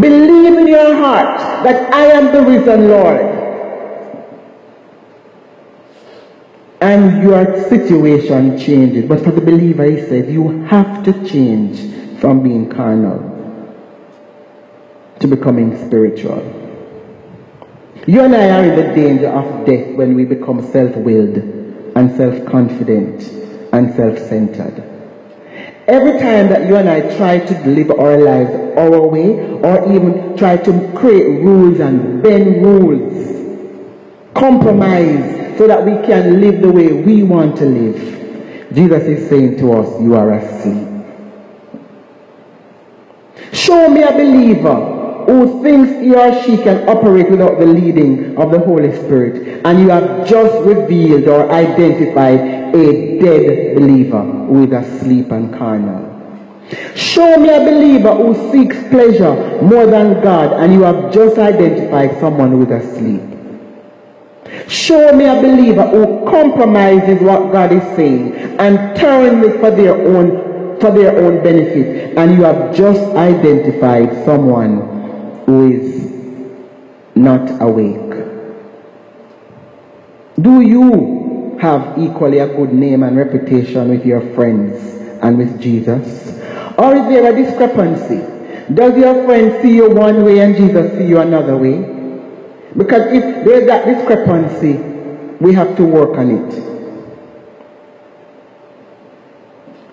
[0.00, 3.20] Believe in your heart that I am the risen Lord.
[6.80, 9.06] And your situation changes.
[9.06, 13.18] But for the believer, he said, you have to change from being carnal
[15.18, 16.40] to becoming spiritual.
[18.06, 22.16] You and I are in the danger of death when we become self willed and
[22.16, 23.24] self confident
[23.72, 24.88] and self centered.
[25.88, 29.30] Every time that you and I try to live our lives our way,
[29.66, 33.90] or even try to create rules and bend rules,
[34.34, 39.58] compromise so that we can live the way we want to live, Jesus is saying
[39.58, 40.91] to us, You are a asleep.
[43.62, 44.74] Show me a believer
[45.26, 49.78] who thinks he or she can operate without the leading of the Holy Spirit, and
[49.78, 56.10] you have just revealed or identified a dead believer who is asleep and carnal.
[56.96, 62.18] Show me a believer who seeks pleasure more than God, and you have just identified
[62.18, 63.22] someone who is asleep.
[64.68, 69.94] Show me a believer who compromises what God is saying and turns it for their
[69.94, 70.51] own
[70.82, 72.18] for their own benefit.
[72.18, 76.12] And you have just identified someone who is
[77.14, 78.10] not awake.
[80.40, 84.74] Do you have equally a good name and reputation with your friends
[85.22, 86.32] and with Jesus?
[86.76, 88.20] Or is there a discrepancy?
[88.74, 91.78] Does your friend see you one way and Jesus see you another way?
[92.76, 94.74] Because if there's that discrepancy,
[95.40, 96.71] we have to work on it.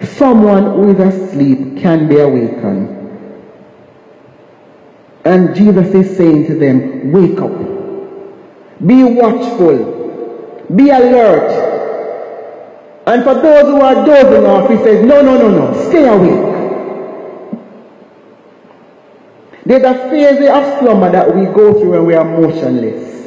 [0.02, 2.98] Someone who is asleep can be awakened.
[5.26, 7.52] And Jesus is saying to them, wake up.
[8.86, 10.66] Be watchful.
[10.74, 11.70] Be alert.
[13.06, 16.50] And for those who are dozing off, he says, no, no, no, no, stay awake.
[19.66, 23.19] There's a phase of slumber that we go through when we are motionless.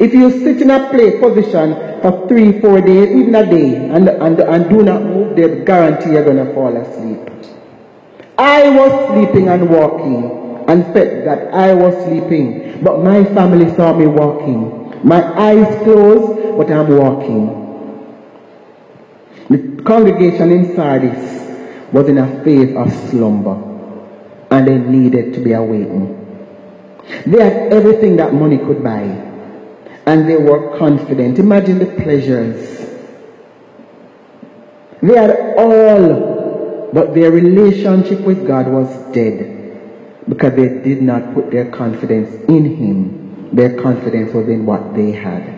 [0.00, 4.08] If you sit in a play position for three, four days, even a day, and,
[4.08, 7.20] and, and do not move, they guarantee you're going to fall asleep.
[8.38, 13.92] I was sleeping and walking and felt that I was sleeping, but my family saw
[13.92, 15.06] me walking.
[15.06, 17.60] My eyes closed, but I'm walking.
[19.50, 23.56] The congregation in Sardis was in a phase of slumber
[24.50, 26.16] and they needed to be awakened.
[27.26, 29.29] They had everything that money could buy
[30.10, 31.38] and they were confident.
[31.38, 32.78] Imagine the pleasures.
[35.02, 39.56] They had all, but their relationship with God was dead
[40.28, 43.20] because they did not put their confidence in Him
[43.52, 45.56] their confidence was in what they had.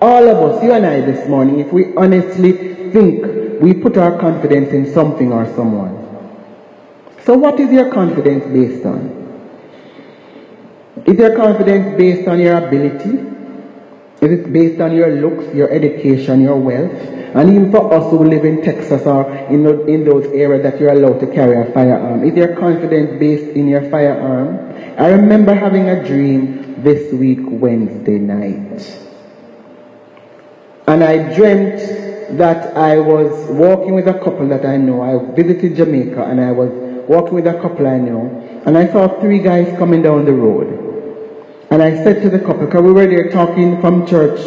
[0.00, 2.52] All of us, you and I this morning, if we honestly
[2.92, 5.96] think we put our confidence in something or someone.
[7.24, 9.17] So what is your confidence based on?
[11.06, 13.28] Is your confidence based on your ability?
[14.20, 16.92] Is it based on your looks, your education, your wealth?
[17.34, 20.92] And even for us who live in Texas or in, in those areas that you're
[20.92, 24.58] allowed to carry a firearm, is your confidence based in your firearm?
[24.98, 28.98] I remember having a dream this week, Wednesday night.
[30.88, 35.02] And I dreamt that I was walking with a couple that I know.
[35.02, 36.70] I visited Jamaica and I was
[37.08, 38.62] walking with a couple I know.
[38.66, 40.87] And I saw three guys coming down the road.
[41.78, 44.40] And I said to the couple, because we were there talking from church,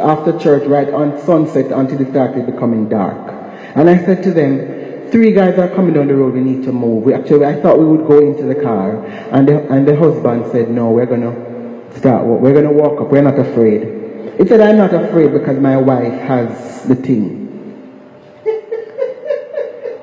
[0.00, 3.28] after church, right on sunset until it started becoming dark.
[3.76, 6.72] And I said to them, three guys are coming down the road, we need to
[6.72, 7.04] move.
[7.04, 9.04] We actually, I thought we would go into the car.
[9.04, 13.02] And the, and the husband said, no, we're going to start, we're going to walk
[13.02, 14.40] up, we're not afraid.
[14.40, 17.47] He said, I'm not afraid because my wife has the thing.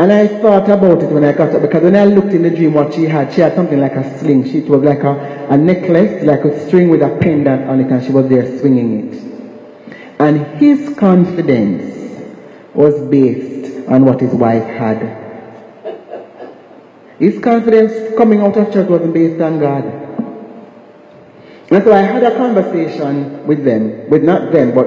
[0.06, 2.52] And I thought about it when I got up because when I looked in the
[2.52, 4.44] dream what she had, she had something like a sling.
[4.44, 7.92] She, it was like a, a necklace, like a string with a pendant on it,
[7.92, 10.14] and she was there swinging it.
[10.20, 12.22] And his confidence
[12.76, 15.00] was based on what his wife had.
[17.18, 19.86] His confidence coming out of church wasn't based on God.
[21.72, 24.86] And so I had a conversation with them, with not them, but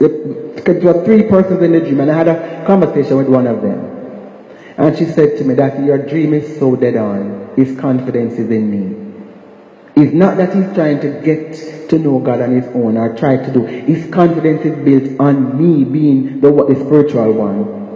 [0.00, 3.62] there were three persons in the dream, and I had a conversation with one of
[3.62, 3.95] them.
[4.76, 7.50] And she said to me that your dream is so dead on.
[7.56, 9.06] His confidence is in me.
[9.96, 13.38] It's not that he's trying to get to know God on his own or try
[13.38, 13.64] to do.
[13.64, 17.86] His confidence is built on me being the, the spiritual one.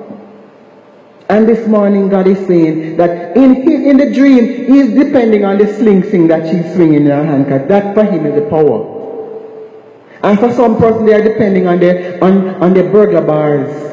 [1.29, 5.59] And this morning God is saying that in, in the dream, he is depending on
[5.59, 8.49] the sling thing that she's swinging in her hand because that for him is the
[8.49, 8.97] power.
[10.23, 13.90] And for some person, they are depending on their, on, on their burglar bars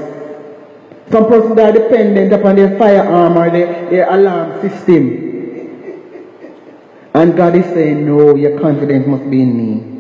[1.12, 5.24] some persons are dependent upon their firearm or their, their alarm system.
[7.14, 9.98] And God is saying, no, your confidence must be in me.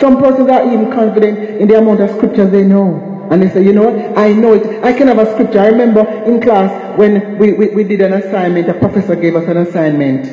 [0.00, 3.26] Some persons are even confident in the amount of scriptures they know.
[3.30, 4.84] And they say, you know what, I know it.
[4.84, 5.60] I can have a scripture.
[5.60, 9.48] I remember in class when we, we, we did an assignment, a professor gave us
[9.48, 10.26] an assignment.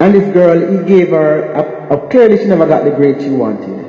[0.00, 3.30] And this girl, he gave her, a, a, clearly she never got the grade she
[3.30, 3.84] wanted.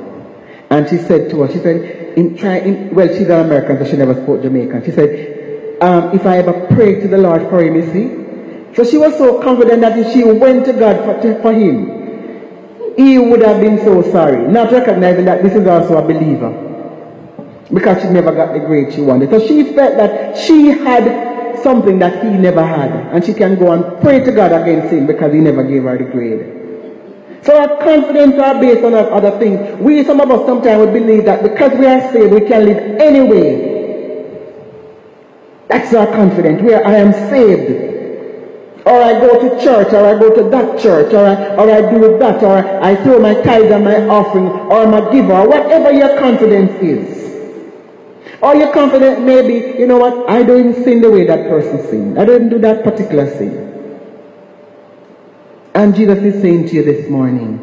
[0.70, 3.96] And she said to us, she said, in trying, well, she's an American, so she
[3.96, 4.84] never spoke Jamaican.
[4.84, 8.74] She said, um, if I ever pray to the Lord for him, you see.
[8.74, 12.94] So she was so confident that if she went to God for, to, for him,
[12.96, 16.62] he would have been so sorry, not recognizing that this is also a believer.
[17.72, 19.28] Because she never got the grade she wanted.
[19.28, 22.90] So she felt that she had something that he never had.
[23.12, 25.98] And she can go and pray to God against him because he never gave her
[25.98, 26.55] the grade.
[27.46, 29.80] So our confidence are based on other things.
[29.80, 32.78] We, some of us sometimes would believe that because we are saved, we can live
[33.00, 33.76] anyway.
[35.68, 36.60] That's our confidence.
[36.62, 37.94] Where I am saved.
[38.84, 41.90] Or I go to church, or I go to that church, or I, or I
[41.90, 45.48] do that, or I throw my tithe and my offering, or I'm a giver, or
[45.48, 47.26] whatever your confidence is.
[48.40, 51.84] Or your confidence may be, you know what, I don't sin the way that person
[51.88, 52.18] sins.
[52.18, 53.65] I don't do that particular sin.
[55.76, 57.58] And Jesus is saying to you this morning,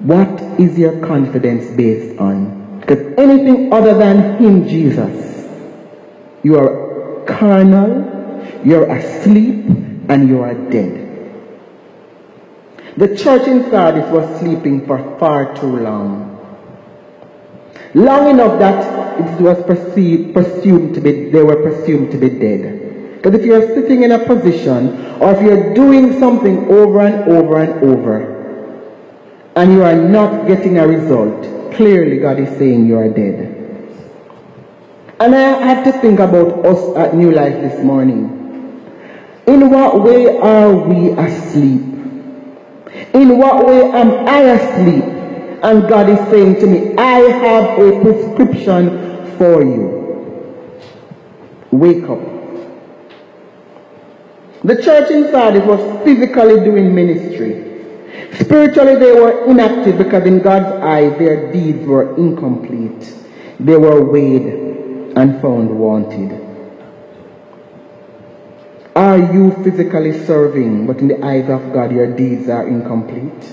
[0.00, 2.80] what is your confidence based on?
[2.80, 5.48] Because anything other than Him, Jesus,
[6.42, 9.64] you are carnal, you're asleep,
[10.10, 11.04] and you are dead.
[12.98, 16.24] The church in Sardis was sleeping for far too long.
[17.94, 22.75] Long enough that it was perceived, presumed to be, they were presumed to be dead.
[23.26, 27.58] But if you're sitting in a position or if you're doing something over and over
[27.58, 28.14] and over
[29.56, 33.52] and you are not getting a result, clearly God is saying you are dead.
[35.18, 38.30] And I had to think about us at New Life this morning.
[39.48, 41.82] In what way are we asleep?
[43.12, 45.02] In what way am I asleep?
[45.64, 50.80] And God is saying to me, I have a prescription for you.
[51.72, 52.35] Wake up.
[54.66, 57.52] The church in Sardis was physically doing ministry.
[58.32, 63.14] Spiritually, they were inactive because in God's eyes, their deeds were incomplete.
[63.60, 66.42] They were weighed and found wanted.
[68.96, 73.52] Are you physically serving, but in the eyes of God, your deeds are incomplete?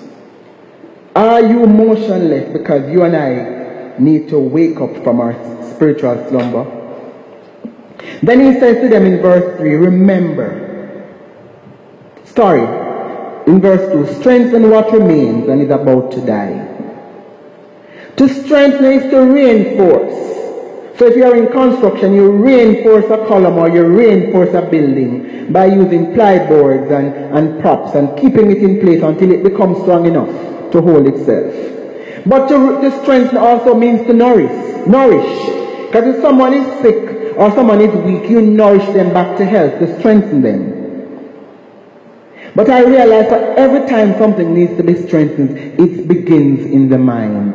[1.15, 5.33] Are you motionless because you and I need to wake up from our
[5.75, 6.65] spiritual slumber?
[8.23, 10.62] Then he says to them in verse 3 Remember,
[12.35, 12.83] Sorry.
[13.45, 16.69] in verse 2, strengthen what remains and is about to die.
[18.15, 20.97] To strengthen is to reinforce.
[20.97, 25.65] So if you're in construction, you reinforce a column or you reinforce a building by
[25.65, 30.05] using ply boards and, and props and keeping it in place until it becomes strong
[30.05, 30.29] enough
[30.71, 31.53] to hold itself.
[32.25, 34.87] But to, to strengthen also means to nourish.
[34.87, 35.87] Nourish.
[35.87, 39.79] Because if someone is sick or someone is weak, you nourish them back to health,
[39.79, 40.82] to strengthen them.
[42.55, 46.99] But I realize that every time something needs to be strengthened, it begins in the
[46.99, 47.53] mind.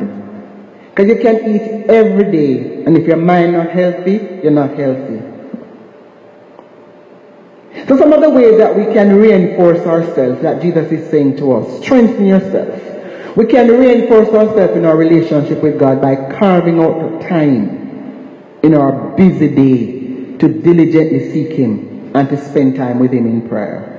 [0.89, 5.21] Because you can eat every day, and if your mind not healthy, you're not healthy.
[7.87, 11.53] So some of the ways that we can reinforce ourselves that Jesus is saying to
[11.53, 13.37] us, strengthen yourself.
[13.37, 17.79] We can reinforce ourselves in our relationship with God by carving out time
[18.63, 23.47] in our busy day to diligently seek Him and to spend time with Him in
[23.47, 23.98] prayer.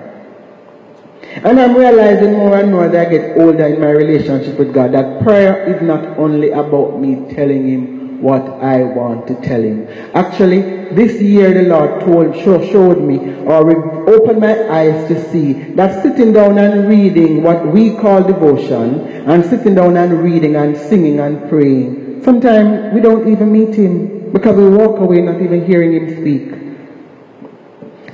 [1.36, 4.92] And I'm realizing more and more that I get older in my relationship with God
[4.92, 9.86] that prayer is not only about me telling Him what I want to tell Him.
[10.12, 10.60] Actually,
[10.90, 16.32] this year the Lord told, showed me or opened my eyes to see that sitting
[16.32, 21.48] down and reading what we call devotion and sitting down and reading and singing and
[21.48, 26.20] praying, sometimes we don't even meet Him because we walk away not even hearing Him
[26.20, 26.59] speak.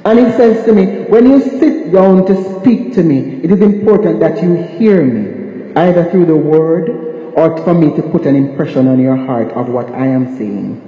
[0.06, 3.60] And he says to me, when you sit down to speak to me, it is
[3.60, 6.90] important that you hear me, either through the word
[7.34, 10.80] or for me to put an impression on your heart of what I am saying.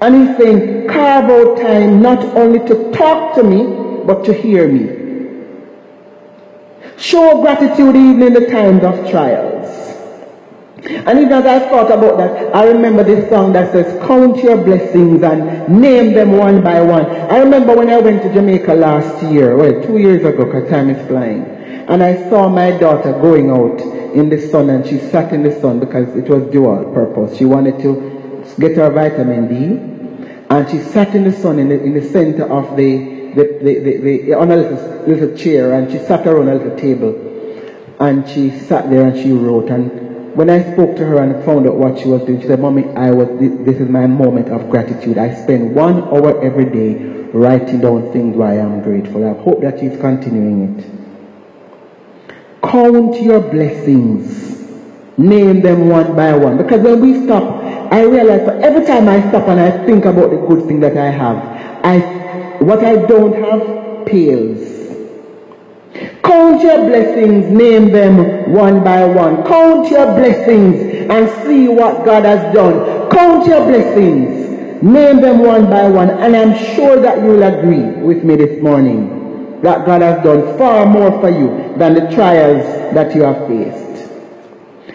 [0.00, 4.68] And he's saying, carve out time not only to talk to me, but to hear
[4.68, 5.44] me.
[6.98, 9.79] Show gratitude even in the times of trials.
[10.82, 14.64] And even as I thought about that, I remember this song that says, Count your
[14.64, 17.04] blessings and name them one by one.
[17.04, 20.88] I remember when I went to Jamaica last year, well, two years ago, because time
[20.88, 21.42] is flying.
[21.42, 23.80] And I saw my daughter going out
[24.14, 27.36] in the sun, and she sat in the sun because it was dual purpose.
[27.36, 31.82] She wanted to get her vitamin D, and she sat in the sun in the,
[31.82, 35.98] in the center of the, the, the, the, on a little, little chair, and she
[35.98, 37.26] sat around a little table.
[38.00, 41.66] And she sat there and she wrote, and when I spoke to her and found
[41.66, 44.70] out what she was doing, she said, Mommy, I was, this is my moment of
[44.70, 45.18] gratitude.
[45.18, 46.94] I spend one hour every day
[47.32, 49.28] writing down things why I'm grateful.
[49.28, 50.90] I hope that she's continuing it.
[52.62, 54.60] Count your blessings.
[55.18, 56.56] Name them one by one.
[56.56, 57.62] Because when we stop,
[57.92, 60.96] I realize that every time I stop and I think about the good thing that
[60.96, 61.36] I have,
[61.84, 61.98] I,
[62.62, 64.79] what I don't have pales.
[66.22, 69.42] Count your blessings, name them one by one.
[69.44, 73.10] Count your blessings and see what God has done.
[73.10, 76.10] Count your blessings, name them one by one.
[76.10, 80.86] And I'm sure that you'll agree with me this morning that God has done far
[80.86, 82.64] more for you than the trials
[82.94, 84.10] that you have faced.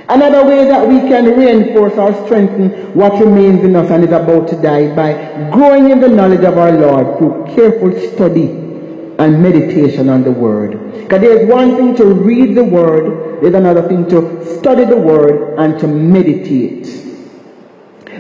[0.08, 4.48] Another way that we can reinforce or strengthen what remains in us and is about
[4.48, 8.65] to die by growing in the knowledge of our Lord through careful study
[9.20, 10.92] and meditation on the Word.
[11.04, 15.58] Because there's one thing to read the Word, there's another thing to study the Word
[15.60, 17.04] and to meditate.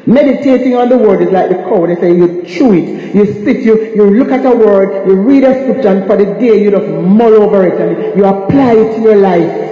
[0.07, 1.85] Meditating on the Word is like the cow.
[1.87, 5.43] They say you chew it, you sit, you, you look at a word, you read
[5.43, 8.95] a scripture, and for the day you just mull over it and you apply it
[8.97, 9.65] to your life.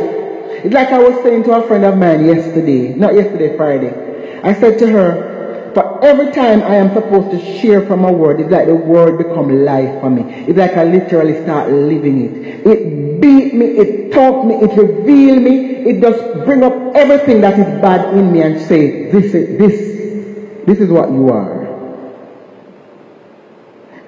[0.64, 4.40] It's like I was saying to a friend of mine yesterday, not yesterday, Friday.
[4.44, 5.33] I said to her,
[5.74, 9.18] for every time I am supposed to share from a word, it's like the word
[9.18, 10.24] become life for me.
[10.48, 12.68] It's like I literally start living it.
[12.68, 17.60] It beat me, it taught me, it revealed me, it just bring up everything that
[17.60, 21.64] is bad in me and say, this is, this, this is what you are.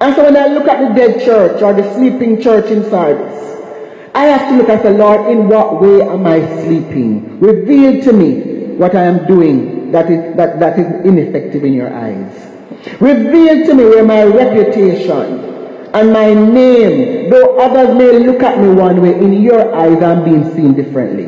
[0.00, 3.34] And so when I look at the dead church or the sleeping church in Sardis,
[4.14, 7.40] I have to look at the Lord, in what way am I sleeping?
[7.40, 11.92] Reveal to me what I am doing that is, that, that is ineffective in your
[11.94, 12.52] eyes.
[13.00, 15.44] Reveal to me where my reputation
[15.94, 20.24] and my name, though others may look at me one way, in your eyes I'm
[20.24, 21.26] being seen differently.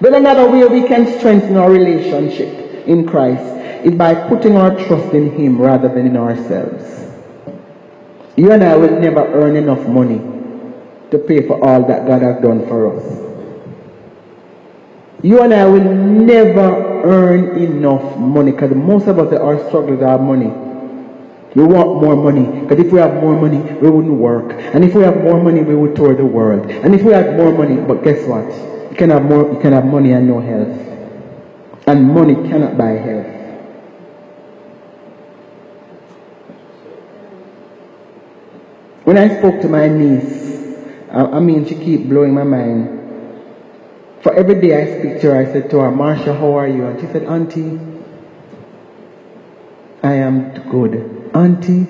[0.00, 3.44] Then another way we can strengthen our relationship in Christ
[3.86, 7.08] is by putting our trust in Him rather than in ourselves.
[8.36, 10.18] You and I will never earn enough money
[11.10, 13.31] to pay for all that God has done for us.
[15.22, 20.18] You and I will never earn enough money because most of us, our struggles are
[20.18, 20.50] money.
[21.54, 24.52] We want more money because if we have more money, we wouldn't work.
[24.74, 26.70] And if we have more money, we would tour the world.
[26.70, 28.46] And if we have more money, but guess what?
[28.90, 29.52] You can have more.
[29.52, 30.76] You can have money and no health,
[31.86, 33.26] and money cannot buy health.
[39.04, 40.42] When I spoke to my niece
[41.12, 43.01] I, I mean, she keep blowing my mind.
[44.22, 46.86] For every day I speak to her, I said to her, Marsha, how are you?
[46.86, 47.80] And she said, Auntie,
[50.02, 51.30] I am good.
[51.34, 51.88] Auntie,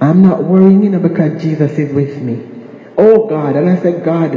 [0.00, 2.48] I'm not worrying, you know, because Jesus is with me.
[2.96, 3.56] Oh God.
[3.56, 4.34] And I said, God.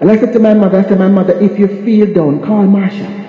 [0.00, 2.64] And I said to my mother, I said, my mother, if you feel down, call
[2.64, 3.20] Marsha.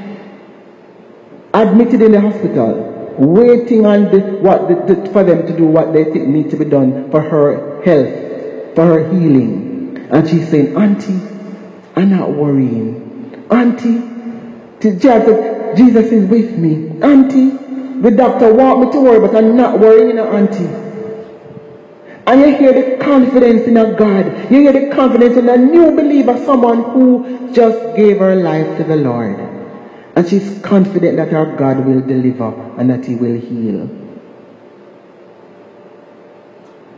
[1.53, 5.93] Admitted in the hospital, waiting on the, what the, the, for them to do what
[5.93, 10.07] they think need to be done for her health, for her healing.
[10.09, 11.32] And she's saying, Auntie,
[11.95, 13.45] I'm not worrying.
[13.51, 14.01] Auntie,
[14.81, 16.99] Jesus is with me.
[17.01, 17.51] Auntie,
[18.01, 20.65] the doctor want me to worry, but I'm not worrying, you know, Auntie.
[22.25, 24.51] And you hear the confidence in a God.
[24.51, 28.83] You hear the confidence in a new believer, someone who just gave her life to
[28.83, 29.37] the Lord.
[30.15, 33.89] And she's confident that our God will deliver and that He will heal.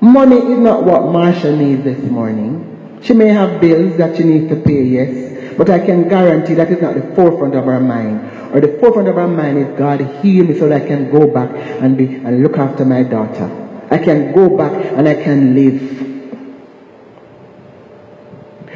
[0.01, 2.71] Money is not what Marsha needs this morning.
[3.05, 6.71] She may have bills that she needs to pay, yes, but I can guarantee that
[6.71, 8.31] it's not the forefront of her mind.
[8.51, 11.27] Or the forefront of her mind is God heal me so that I can go
[11.27, 13.45] back and be and look after my daughter.
[13.91, 16.05] I can go back and I can live.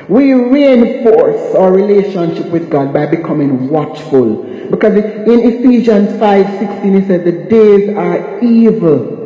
[0.07, 4.43] We reinforce our relationship with God by becoming watchful.
[4.69, 9.18] Because in Ephesians 5:16 it says the days are evil.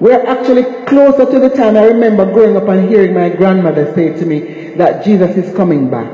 [0.00, 4.18] We're actually closer to the time I remember growing up and hearing my grandmother say
[4.18, 6.10] to me that Jesus is coming back.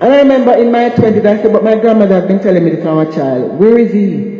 [0.00, 2.70] And I remember in my 20s I said, but my grandmother has been telling me
[2.70, 3.58] this from a child.
[3.58, 4.36] Where is he?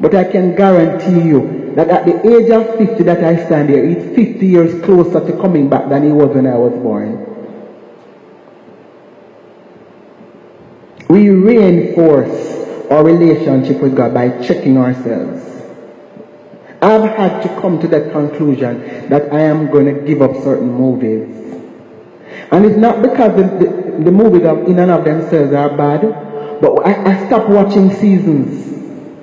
[0.00, 3.86] But I can guarantee you that at the age of 50 that I stand here,
[3.86, 7.26] he's 50 years closer to coming back than he was when I was born.
[11.08, 15.49] We reinforce our relationship with God by checking ourselves.
[16.82, 20.72] I've had to come to that conclusion that I am going to give up certain
[20.72, 21.28] movies.
[22.50, 26.00] And it's not because the, the, the movies in and of themselves are bad,
[26.60, 28.68] but I, I stopped watching seasons.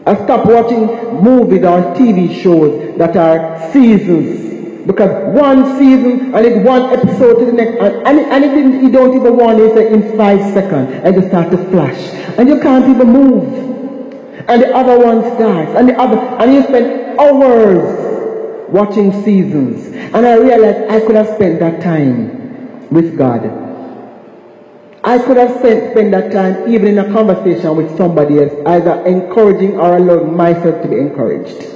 [0.05, 0.85] I stopped watching
[1.23, 4.45] movies or TV shows that are seasons.
[4.85, 8.83] Because one season and it's one episode to the next, and, and, and it didn't,
[8.83, 11.97] you don't even want it in five seconds, and just start to flash.
[12.37, 13.76] And you can't even move.
[14.47, 19.87] And the other one starts, and the other, and you spend hours watching seasons.
[19.87, 23.43] And I realized I could have spent that time with God.
[25.03, 29.05] I could have spent, spent that time even in a conversation with somebody else, either
[29.05, 31.73] encouraging or allowing myself to be encouraged.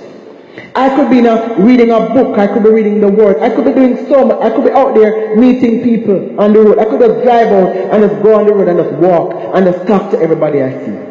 [0.76, 3.66] I could be now reading a book, I could be reading the word, I could
[3.66, 6.80] be doing so much, I could be out there meeting people on the road.
[6.80, 9.66] I could just drive out and just go on the road and just walk and
[9.66, 11.11] just talk to everybody I see.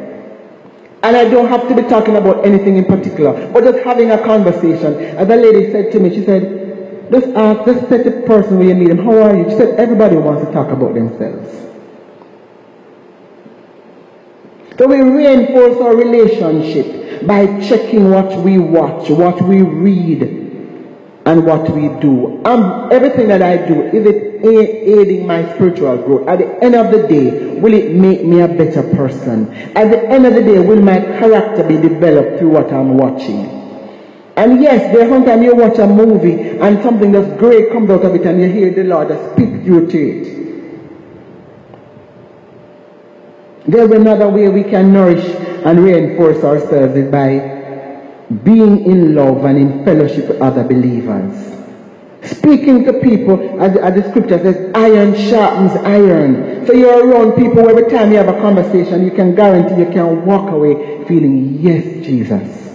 [1.02, 4.18] And I don't have to be talking about anything in particular, but just having a
[4.18, 4.94] conversation.
[4.94, 8.68] And a lady said to me, she said, just ask, just say the person where
[8.68, 9.44] you meet how are you?
[9.44, 11.48] She said, everybody wants to talk about themselves.
[14.78, 20.49] So we reinforce our relationship by checking what we watch, what we read,
[21.30, 22.42] and what we do.
[22.44, 26.26] Um, everything that I do, is it aiding my spiritual growth?
[26.26, 29.48] At the end of the day, will it make me a better person?
[29.76, 33.46] At the end of the day, will my character be developed through what I'm watching?
[34.36, 38.12] And yes, there's sometimes you watch a movie and something that's great comes out of
[38.16, 40.40] it and you hear the Lord speak through to it.
[43.68, 45.24] There's another way we can nourish
[45.64, 47.59] and reinforce ourselves by
[48.44, 51.56] being in love and in fellowship with other believers.
[52.22, 56.66] Speaking to people, as, as, the scripture says, iron sharpens iron.
[56.66, 60.24] So you're around people every time you have a conversation, you can guarantee you can
[60.26, 62.68] walk away feeling, yes, Jesus.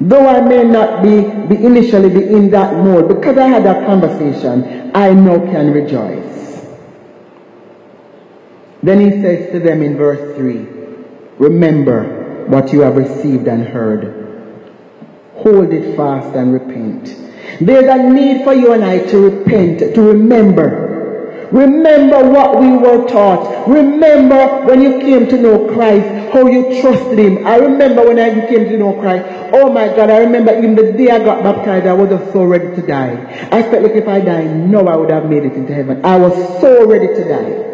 [0.00, 3.86] Though I may not be, be initially be in that mode, because I had that
[3.86, 6.28] conversation, I now can rejoice.
[8.82, 10.56] Then he says to them in verse 3
[11.38, 14.17] Remember what you have received and heard,
[15.42, 17.14] hold it fast and repent.
[17.60, 20.88] There's a need for you and I to repent, to remember.
[21.50, 23.66] Remember what we were taught.
[23.66, 27.46] Remember when you came to know Christ, how you trusted Him.
[27.46, 29.24] I remember when I came to know Christ.
[29.52, 32.74] Oh my God, I remember even the day I got baptized, I was so ready
[32.76, 33.48] to die.
[33.50, 36.04] I felt like if I died, no, I would have made it into heaven.
[36.04, 37.64] I was so ready to die.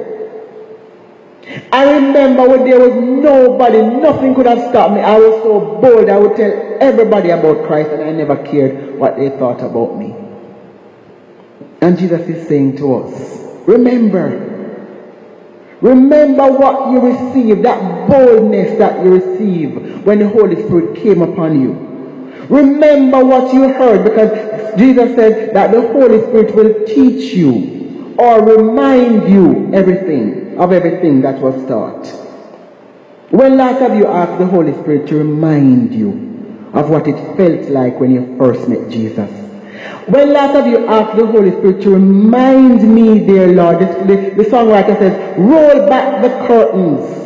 [1.72, 5.00] I remember when there was nobody, nothing could have stopped me.
[5.00, 9.16] I was so bold, I would tell everybody about Christ and I never cared what
[9.16, 10.14] they thought about me.
[11.80, 14.52] And Jesus is saying to us, remember,
[15.80, 21.60] remember what you received, that boldness that you received when the Holy Spirit came upon
[21.60, 21.72] you.
[22.48, 28.42] Remember what you heard because Jesus said that the Holy Spirit will teach you or
[28.42, 32.06] remind you everything of everything that was taught?
[33.30, 36.33] When last have you asked the Holy Spirit to remind you
[36.74, 39.30] of what it felt like when you first met Jesus?
[40.06, 44.42] When last of you asked the Holy Spirit to remind me, dear Lord, the, the,
[44.42, 47.24] the songwriter says, roll back the curtains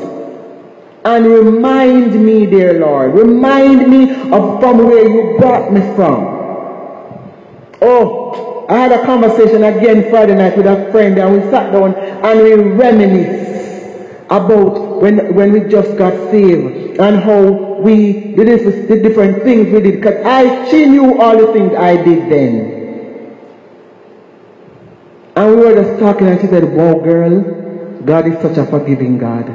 [1.04, 6.36] and remind me, dear Lord, remind me of from where you brought me from.
[7.80, 11.94] Oh, I had a conversation again Friday night with a friend and we sat down
[11.94, 19.00] and we reminisced about when, when we just got saved and how we did the
[19.00, 19.96] different things we did.
[19.96, 22.78] Because I, she knew all the things I did then.
[25.36, 27.40] And we were just talking and she said, wow girl,
[28.04, 29.46] God is such a forgiving God.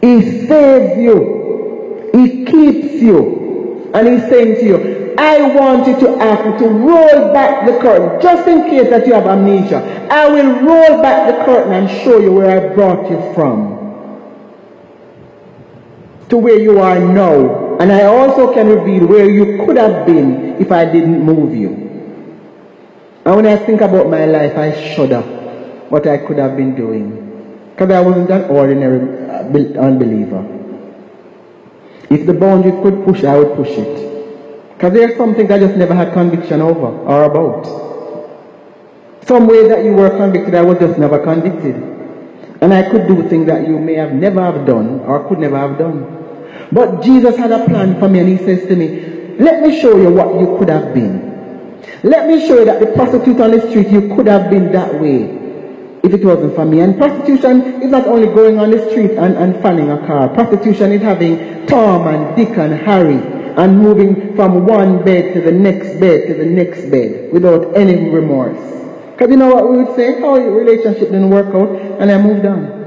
[0.00, 2.10] He saves you.
[2.12, 3.90] He keeps you.
[3.94, 7.76] And he's saying to you, I want you to ask me to roll back the
[7.78, 9.84] curtain, just in case that you have amnesia.
[10.10, 13.76] I will roll back the curtain and show you where I brought you from.
[16.30, 17.76] To where you are now.
[17.76, 21.68] And I also can reveal where you could have been if I didn't move you.
[23.26, 25.20] And when I think about my life, I shudder
[25.90, 27.68] what I could have been doing.
[27.72, 30.40] Because I wasn't an ordinary uh, unbeliever.
[32.08, 34.09] If the boundary could push, I would push it.
[34.80, 37.66] Because there's something I just never had conviction over or about.
[39.26, 41.76] Some way that you were convicted, I was just never convicted.
[42.62, 45.58] And I could do things that you may have never have done or could never
[45.58, 46.56] have done.
[46.72, 49.98] But Jesus had a plan for me and he says to me, let me show
[50.00, 51.84] you what you could have been.
[52.02, 54.94] Let me show you that the prostitute on the street, you could have been that
[54.98, 55.24] way
[56.02, 56.80] if it wasn't for me.
[56.80, 60.30] And prostitution is not only going on the street and, and fanning a car.
[60.30, 65.52] Prostitution is having Tom and Dick and Harry and moving from one bed to the
[65.52, 68.56] next bed to the next bed without any remorse.
[69.12, 70.14] Because you know what we would say?
[70.22, 71.68] Oh, your relationship didn't work out,
[72.00, 72.80] and I moved on.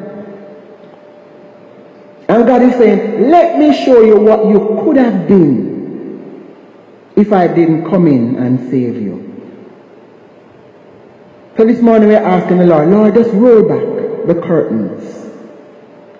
[2.27, 6.57] And God is saying, let me show you what you could have been
[7.15, 9.21] if I didn't come in and save you.
[11.55, 15.29] So this morning we're asking the Lord, Lord, just roll back the curtains.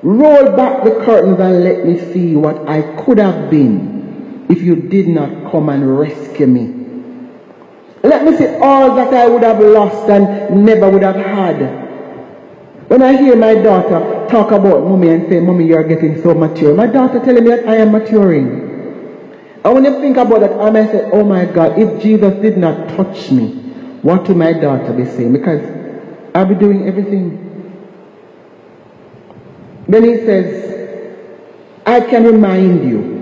[0.04, 3.93] Roll back the curtains and let me see what I could have been
[4.50, 6.84] if you did not come and rescue me.
[8.04, 11.84] Let me see all that I would have lost and never would have had.
[12.90, 16.76] When I hear my daughter talk about mommy and say, mommy, you're getting so mature.
[16.76, 18.62] My daughter telling me that I am maturing.
[19.64, 22.58] And when you think about that, I might say, oh my God, if Jesus did
[22.58, 23.54] not touch me,
[24.02, 25.32] what would my daughter be saying?
[25.32, 25.62] Because
[26.36, 27.40] I'll be doing everything.
[29.88, 30.74] Then he says,
[31.86, 33.13] I can remind you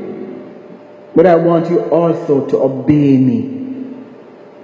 [1.15, 3.61] but I want you also to obey me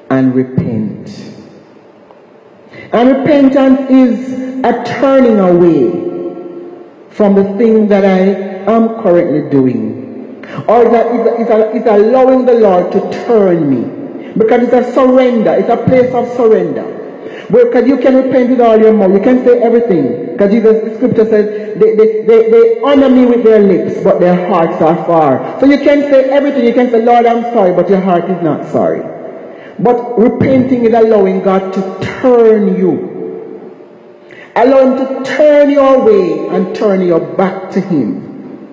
[0.09, 1.33] and repent.
[2.93, 5.91] And repentance is a turning away
[7.09, 10.45] from the thing that I am currently doing.
[10.67, 11.05] Or that
[11.39, 14.33] it's, it's allowing the Lord to turn me.
[14.37, 15.53] Because it's a surrender.
[15.53, 16.93] It's a place of surrender.
[17.51, 19.13] Because you can repent with all your mouth.
[19.13, 20.26] You can say everything.
[20.38, 24.19] Because Jesus, the scripture says, they, they, they, they honor me with their lips, but
[24.19, 25.59] their hearts are far.
[25.59, 26.63] So you can say everything.
[26.63, 29.01] You can say, Lord, I'm sorry, but your heart is not sorry.
[29.79, 33.17] But repenting is allowing God to turn you.
[34.55, 38.69] Allow Him to turn your way and turn your back to Him.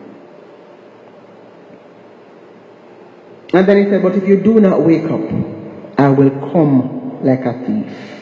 [3.54, 5.22] And then He said, But if you do not wake up,
[5.98, 8.13] I will come like a thief.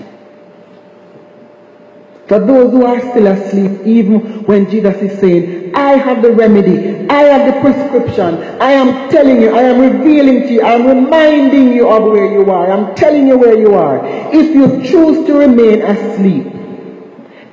[2.33, 7.07] For those who are still asleep, even when Jesus is saying, I have the remedy,
[7.11, 10.87] I have the prescription, I am telling you, I am revealing to you, I am
[10.87, 14.01] reminding you of where you are, I'm telling you where you are.
[14.33, 16.47] If you choose to remain asleep,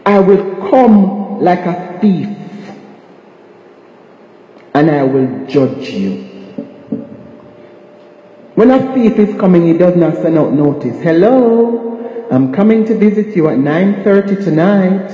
[0.05, 2.29] I will come like a thief
[4.73, 6.21] and I will judge you.
[8.55, 11.03] When a thief is coming, he does not send out notice.
[11.03, 11.98] Hello?
[12.31, 15.07] I'm coming to visit you at 9.30 tonight.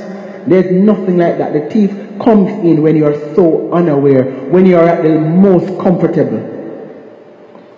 [0.47, 1.53] There's nothing like that.
[1.53, 5.79] The thief comes in when you are so unaware, when you are at the most
[5.81, 6.51] comfortable.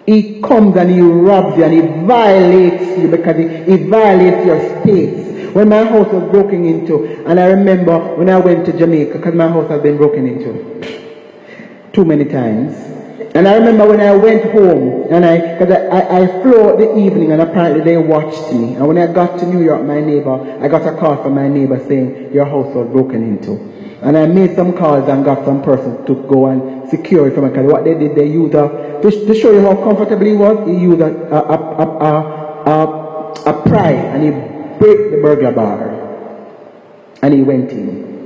[0.07, 4.81] He comes and he robs you and he violates you because he, he violates your
[4.81, 5.53] space.
[5.53, 9.35] When my house was broken into, and I remember when I went to Jamaica, because
[9.35, 12.96] my house has been broken into too many times.
[13.36, 16.97] And I remember when I went home, and I, because I, I, I flew the
[16.97, 18.73] evening, and apparently they watched me.
[18.75, 21.47] And when I got to New York, my neighbor, I got a call from my
[21.47, 23.53] neighbor saying, your house was broken into.
[24.01, 27.45] And I made some calls and got some person to go and secure it from
[27.45, 27.49] me.
[27.49, 30.67] Because what they did, they used a, to, to show you how comfortable he was,
[30.67, 32.13] he used a, a, a, a,
[32.65, 34.30] a, a pry and he
[34.80, 35.89] break the burglar bar.
[37.21, 38.16] And he went in.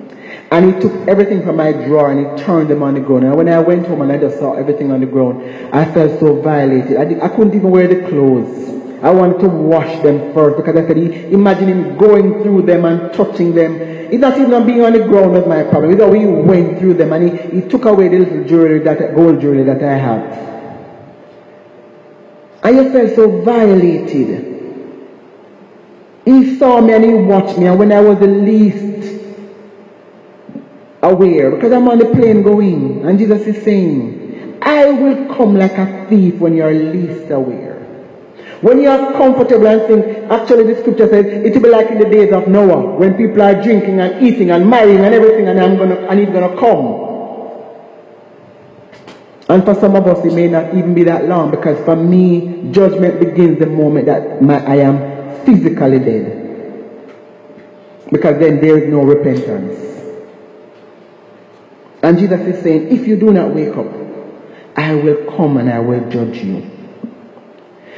[0.51, 3.23] And he took everything from my drawer and he turned them on the ground.
[3.23, 5.43] And when I went home and I just saw everything on the ground,
[5.73, 6.97] I felt so violated.
[6.97, 8.69] I, did, I couldn't even wear the clothes.
[9.01, 13.13] I wanted to wash them first because I said, imagine him going through them and
[13.13, 13.75] touching them.
[14.11, 15.93] It's not even being on the ground was my problem.
[15.93, 19.15] It's how he went through them and he, he took away the little jewelry, that
[19.15, 20.51] gold jewelry that I had.
[22.63, 24.51] I felt so violated.
[26.25, 28.91] He saw me and he watched me, and when I was the least
[31.03, 35.73] aware, because I'm on the plane going, and Jesus is saying, I will come like
[35.73, 37.71] a thief when you're least aware.
[38.61, 41.97] When you are comfortable and think, actually the scripture says it will be like in
[41.97, 45.59] the days of Noah, when people are drinking and eating and marrying and everything, and
[45.59, 47.09] I'm gonna and he's gonna come.
[49.49, 52.69] And for some of us, it may not even be that long because for me,
[52.71, 56.37] judgment begins the moment that my, I am physically dead.
[58.11, 59.90] Because then there is no repentance.
[62.03, 63.87] And Jesus is saying, if you do not wake up,
[64.75, 66.69] I will come and I will judge you.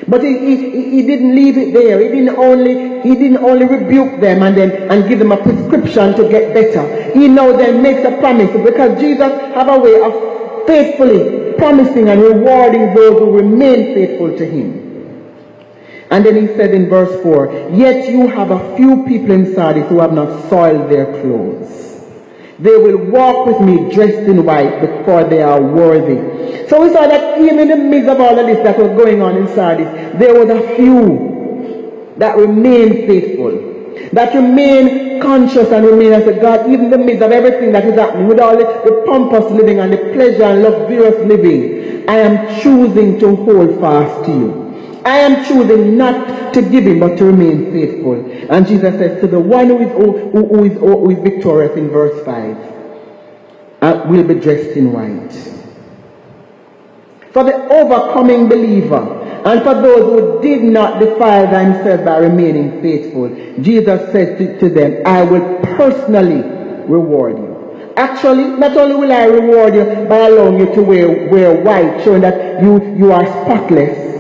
[0.08, 2.01] But he, he, he didn't leave it there.
[2.01, 6.14] He didn't only he didn't only rebuke them and then and give them a prescription
[6.16, 7.12] to get better.
[7.14, 12.22] He now then makes a promise because Jesus have a way of faithfully promising and
[12.22, 14.84] rewarding those who remain faithful to him.
[16.10, 19.88] And then he said in verse 4, Yet you have a few people in Sardis
[19.88, 21.93] who have not soiled their clothes.
[22.60, 26.68] They will walk with me dressed in white before they are worthy.
[26.70, 29.22] So we saw that even in the midst of all of this that was going
[29.22, 29.88] on in Sardis,
[30.20, 33.72] there was a few that remained faithful.
[34.12, 37.86] That remain conscious and remain as a God, even in the midst of everything that
[37.86, 42.18] is happening, with all the, the pompous living and the pleasure and luxurious living, I
[42.18, 44.62] am choosing to hold fast to you.
[45.06, 48.14] I am choosing not to give in, but to remain faithful.
[48.49, 51.89] And Jesus says to the one who is, who, who is, who is victorious in
[51.89, 52.74] verse 5,
[53.82, 55.32] uh, will be dressed in white.
[57.34, 63.28] For the overcoming believer, and for those who did not defile themselves by remaining faithful,
[63.62, 66.43] Jesus said to, to them, I will personally
[66.88, 67.93] reward you.
[67.97, 72.22] Actually, not only will I reward you by allowing you to wear, wear white, showing
[72.22, 74.12] that you, you are spotless,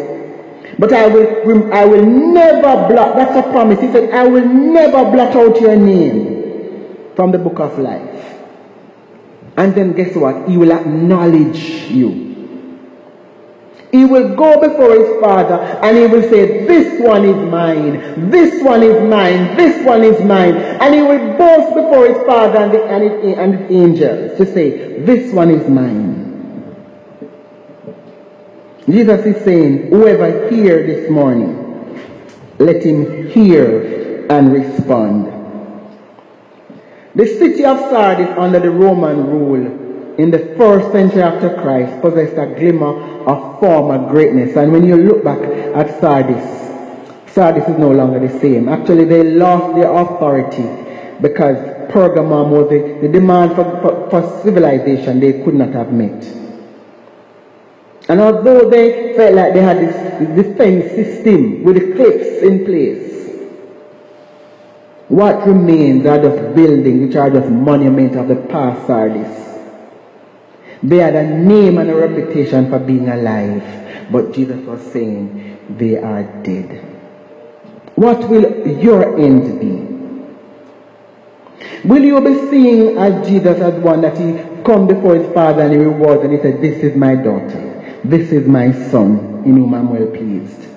[0.83, 3.79] but I will, I will never blot, that's a promise.
[3.79, 8.35] He said, I will never blot out your name from the book of life.
[9.55, 10.49] And then guess what?
[10.49, 11.57] He will acknowledge
[11.89, 12.11] you.
[13.93, 18.61] He will go before his father and he will say, This one is mine, this
[18.61, 20.53] one is mine, this one is mine.
[20.53, 24.45] And he will boast before his father and the, and his, and his angels to
[24.53, 26.22] say, This one is mine.
[28.89, 31.63] Jesus is saying, whoever hear this morning,
[32.59, 35.27] let him hear and respond.
[37.15, 42.37] The city of Sardis under the Roman rule in the first century after Christ possessed
[42.37, 44.57] a glimmer of former greatness.
[44.57, 46.43] And when you look back at Sardis,
[47.31, 48.67] Sardis is no longer the same.
[48.67, 50.67] Actually, they lost their authority
[51.21, 51.57] because
[51.89, 56.42] Pergamum was the, the demand for, for, for civilization they could not have met.
[58.09, 63.13] And although they felt like they had this defense system with the cliffs in place,
[65.07, 69.43] what remains are just buildings which are just monuments of the past Sardis.
[70.81, 75.97] They had a name and a reputation for being alive, but Jesus was saying they
[75.97, 76.81] are dead.
[77.95, 79.93] What will your end be?
[81.87, 85.73] Will you be seeing as Jesus as one that he come before his father and
[85.73, 87.72] he rewards and he said, This is my daughter.
[88.03, 90.67] This is my son in whom I'm well pleased.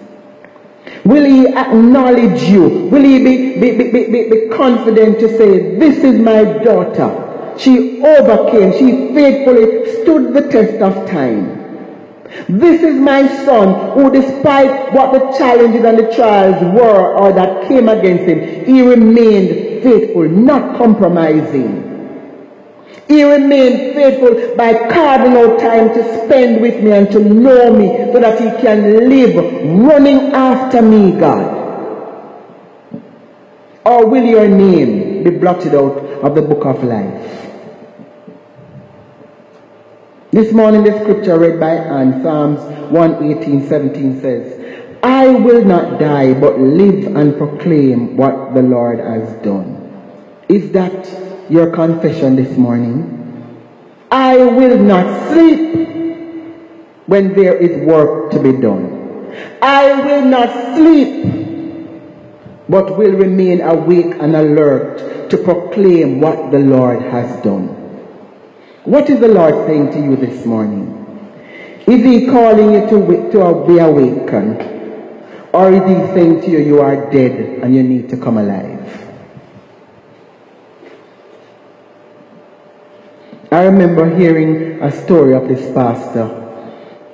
[1.04, 2.88] Will he acknowledge you?
[2.90, 7.54] Will he be, be, be, be, be confident to say, This is my daughter?
[7.58, 11.56] She overcame, she faithfully stood the test of time.
[12.48, 17.66] This is my son who, despite what the challenges and the trials were or that
[17.66, 21.85] came against him, he remained faithful, not compromising.
[23.08, 28.12] He remained faithful by carving out time to spend with me and to know me
[28.12, 29.36] so that he can live
[29.86, 31.54] running after me, God.
[33.84, 37.46] Or will your name be blotted out of the book of life?
[40.32, 46.34] This morning the scripture read by Anne, Psalms 118, 17 says, I will not die
[46.34, 49.76] but live and proclaim what the Lord has done.
[50.48, 53.12] Is that your confession this morning.
[54.10, 55.86] I will not sleep
[57.06, 58.94] when there is work to be done.
[59.62, 61.26] I will not sleep
[62.68, 67.68] but will remain awake and alert to proclaim what the Lord has done.
[68.84, 70.92] What is the Lord saying to you this morning?
[71.86, 74.62] Is he calling you to, to be awakened?
[75.52, 79.05] Or is he saying to you, you are dead and you need to come alive?
[83.56, 86.26] I remember hearing a story of this pastor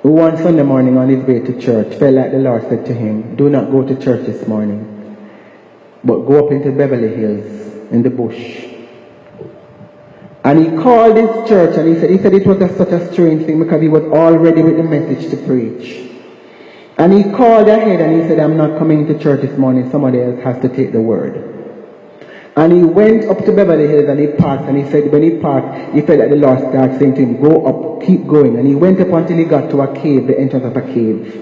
[0.01, 2.93] who one Sunday morning on his way to church felt like the Lord said to
[2.93, 4.81] him, Do not go to church this morning,
[6.03, 7.45] but go up into Beverly Hills
[7.93, 8.65] in the bush.
[10.43, 13.13] And he called his church and he said, he said it was a, such a
[13.13, 16.11] strange thing because he was already with the message to preach.
[16.97, 19.89] And he called ahead and he said, I'm not coming to church this morning.
[19.89, 21.52] Somebody else has to take the word.
[22.55, 25.31] And he went up to Beverly Hills and he parked and he said when he
[25.37, 28.57] parked, he felt like the Lord started saying to him, go up, keep going.
[28.57, 31.33] And he went up until he got to a cave, the entrance of a cave.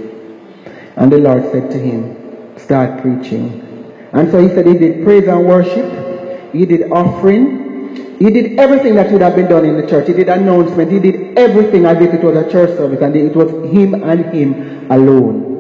[0.95, 3.67] And the Lord said to him, start preaching.
[4.13, 8.95] And so he said he did praise and worship, he did offering, he did everything
[8.95, 10.07] that would have been done in the church.
[10.07, 13.35] He did announcement, he did everything as if it was a church service and it
[13.35, 15.50] was him and him alone.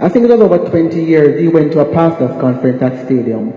[0.00, 3.52] I think it was over 20 years, he went to a pastor's conference at Stadium.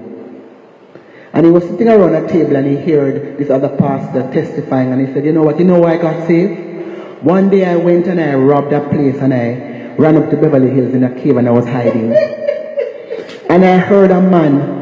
[1.34, 5.08] And he was sitting around a table and he heard this other pastor testifying and
[5.08, 7.24] he said, you know what, you know why I got saved?
[7.24, 10.70] One day I went and I robbed a place and I ran up to Beverly
[10.70, 12.14] Hills in a cave and I was hiding.
[13.50, 14.77] And I heard a man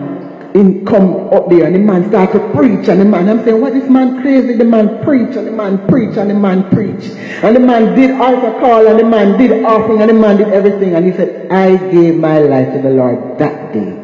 [0.56, 3.60] in come up there and the man start to preach and the man I'm saying
[3.60, 4.54] what this man crazy?
[4.54, 7.12] The man preach and the man preach and the man preach.
[7.44, 10.48] And the man did altar call and the man did offering and the man did
[10.48, 14.02] everything and he said I gave my life to the Lord that day.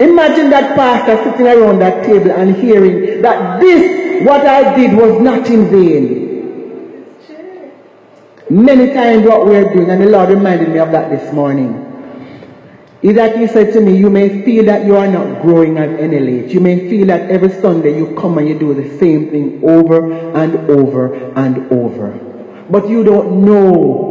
[0.00, 5.22] Imagine that pastor sitting around that table and hearing that this what I did was
[5.22, 6.26] not in vain.
[8.50, 11.89] Many times what we're doing and the Lord reminded me of that this morning
[13.02, 15.88] is that he said to me, you may feel that you are not growing at
[15.88, 16.52] any age.
[16.52, 20.12] You may feel that every Sunday you come and you do the same thing over
[20.12, 22.12] and over and over.
[22.68, 24.10] But you don't know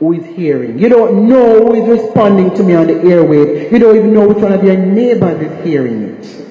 [0.00, 0.80] who is hearing.
[0.80, 3.70] You don't know who is responding to me on the airwaves.
[3.70, 6.46] You don't even know which one of your neighbors is hearing it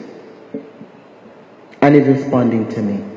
[1.82, 3.11] and is responding to me.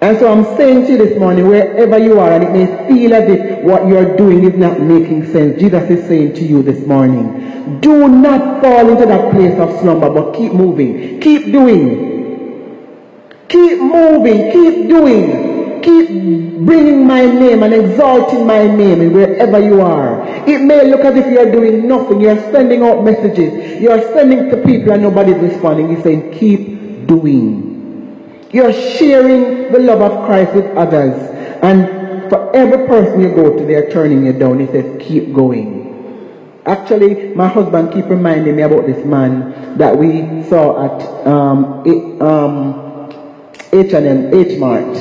[0.00, 3.14] And so I'm saying to you this morning, wherever you are, and it may feel
[3.14, 6.86] as if what you're doing is not making sense, Jesus is saying to you this
[6.86, 11.20] morning, do not fall into that place of slumber, but keep moving.
[11.20, 12.08] Keep doing.
[13.48, 14.52] Keep moving.
[14.52, 15.82] Keep doing.
[15.82, 16.08] Keep
[16.64, 20.24] bringing my name and exalting my name wherever you are.
[20.48, 22.20] It may look as if you're doing nothing.
[22.20, 23.82] You're sending out messages.
[23.82, 25.94] You're sending to people and nobody's responding.
[25.94, 27.67] He's saying, keep doing.
[28.50, 31.12] You're sharing the love of Christ with others.
[31.62, 34.60] And for every person you go to, they're turning you down.
[34.60, 35.86] He says, keep going.
[36.64, 43.10] Actually, my husband keep reminding me about this man that we saw at um, um,
[43.72, 44.96] H&M, H-Mart,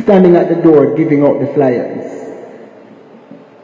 [0.00, 2.06] standing at the door giving out the flyers.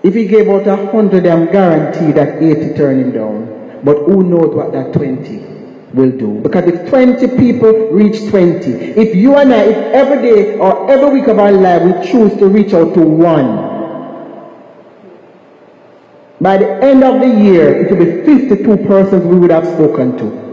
[0.02, 3.80] If he gave out a hundred, I'm guaranteed that 80 turn him down.
[3.84, 5.53] But who knows what that 20
[5.94, 6.40] will do.
[6.40, 11.20] Because if 20 people reach 20, if you and I, if every day or every
[11.20, 13.72] week of our life we choose to reach out to one,
[16.40, 20.18] by the end of the year, it will be 52 persons we would have spoken
[20.18, 20.44] to.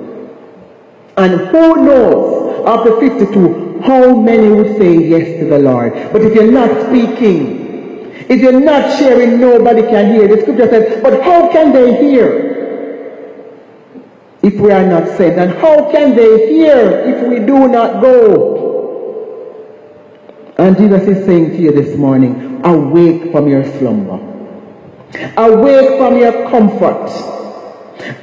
[1.18, 5.94] And who knows, of the 52, how many would say yes to the Lord.
[6.14, 10.28] But if you're not speaking, if you're not sharing, nobody can hear.
[10.28, 12.51] The scripture says, but how can they hear?
[14.44, 15.38] If we are not sent?
[15.40, 18.62] And how can they hear if we do not go?
[20.58, 24.20] And Jesus is saying to you this morning, awake from your slumber.
[25.38, 27.10] Awake from your comfort.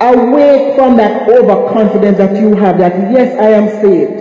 [0.01, 4.21] Awake from that overconfidence that you have that, yes, I am saved.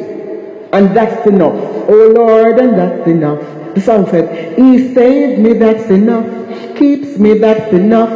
[0.74, 1.56] And that's enough.
[1.90, 3.40] Oh Lord, and that's enough.
[3.76, 6.76] The song said, He saved me, that's enough.
[6.76, 8.10] Keeps me, that's enough.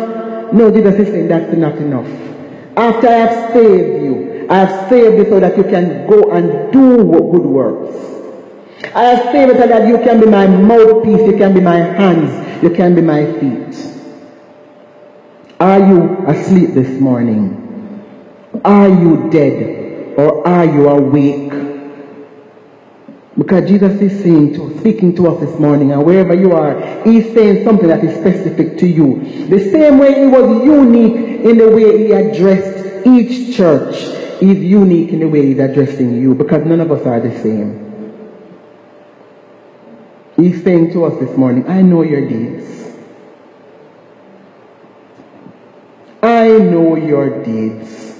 [0.53, 2.30] No, Jesus is saying that's not enough.
[2.75, 6.71] After I have saved you, I have saved you so that you can go and
[6.71, 7.95] do good works.
[8.95, 11.77] I have saved you so that you can be my mouthpiece, you can be my
[11.77, 13.91] hands, you can be my feet.
[15.59, 17.57] Are you asleep this morning?
[18.65, 20.17] Are you dead?
[20.17, 21.70] Or are you awake?
[23.41, 27.33] Because Jesus is saying to, speaking to us this morning, and wherever you are, He's
[27.33, 29.47] saying something that is specific to you.
[29.47, 33.95] The same way He was unique in the way He addressed each church,
[34.39, 38.13] He's unique in the way He's addressing you, because none of us are the same.
[40.35, 42.95] He's saying to us this morning, I know your deeds.
[46.21, 48.19] I know your deeds.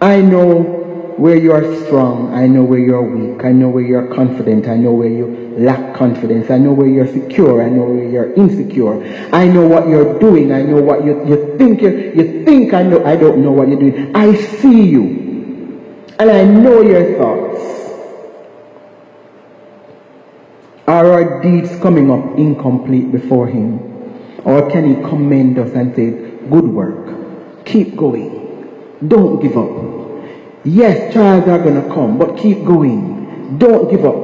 [0.00, 0.85] I know
[1.16, 2.34] where you are strong.
[2.34, 3.44] I know where you're weak.
[3.44, 4.68] I know where you're confident.
[4.68, 6.50] I know where you lack confidence.
[6.50, 7.62] I know where you're secure.
[7.62, 9.02] I know where you're insecure.
[9.34, 10.52] I know what you're doing.
[10.52, 13.04] I know what you, you think you, you think I know.
[13.04, 14.14] I don't know what you're doing.
[14.14, 16.06] I see you.
[16.18, 17.46] And I know your thoughts.
[20.86, 23.80] Are our deeds coming up incomplete before him?
[24.44, 26.10] Or can he commend us and say,
[26.48, 27.64] good work.
[27.64, 28.98] Keep going.
[29.06, 30.05] Don't give up.
[30.66, 33.56] Yes, trials are going to come, but keep going.
[33.56, 34.16] Don't give up.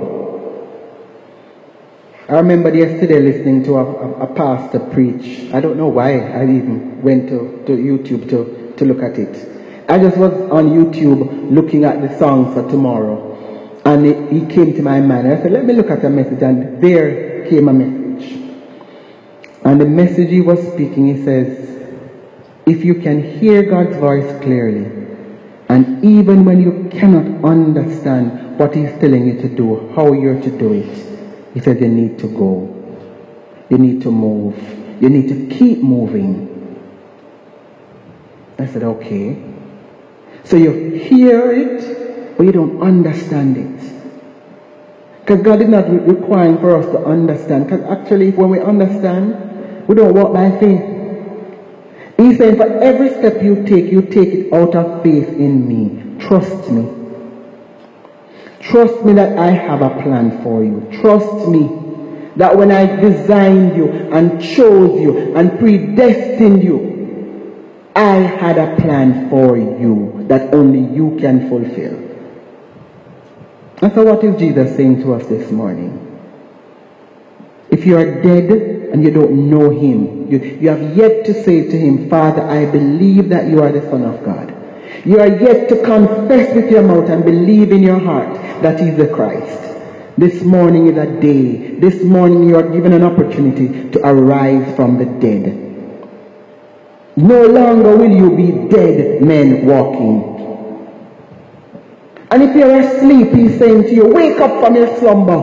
[2.29, 5.53] I remember yesterday listening to a, a, a, pastor preach.
[5.55, 9.87] I don't know why I even went to, to YouTube to, to look at it.
[9.89, 13.81] I just was on YouTube looking at the songs for tomorrow.
[13.85, 15.29] And it, it came to my mind.
[15.29, 16.43] I said, let me look at the message.
[16.43, 18.33] And there came a message.
[19.63, 21.69] And the message he was speaking, he says,
[22.67, 25.02] if you can hear God's voice clearly,
[25.73, 30.51] and even when you cannot understand what He's telling you to do, how you're to
[30.59, 32.69] do it, He says you need to go.
[33.71, 34.53] You need to move.
[35.01, 36.53] You need to keep moving.
[38.59, 39.43] I said, okay.
[40.45, 43.93] So you hear it, but you don't understand it.
[45.21, 47.65] Because God is not requiring for us to understand.
[47.65, 50.92] Because actually, when we understand, we don't walk by faith.
[52.23, 56.21] He's saying, for every step you take, you take it out of faith in me.
[56.21, 56.89] Trust me.
[58.61, 60.89] Trust me that I have a plan for you.
[61.01, 61.69] Trust me
[62.37, 69.29] that when I designed you and chose you and predestined you, I had a plan
[69.29, 71.97] for you that only you can fulfill.
[73.83, 76.02] And so what is Jesus saying to us this morning?
[77.73, 78.51] If you are dead
[78.93, 80.31] and you don't know him.
[80.31, 83.81] You, you have yet to say to him, Father, I believe that you are the
[83.91, 84.55] Son of God.
[85.07, 88.91] You are yet to confess with your mouth and believe in your heart that he
[88.91, 89.61] is the Christ.
[90.19, 91.77] This morning is a day.
[91.81, 95.57] This morning you are given an opportunity to arise from the dead.
[97.17, 100.29] No longer will you be dead men walking.
[102.31, 105.41] And if you're asleep, he's saying to you, wake up from your slumber.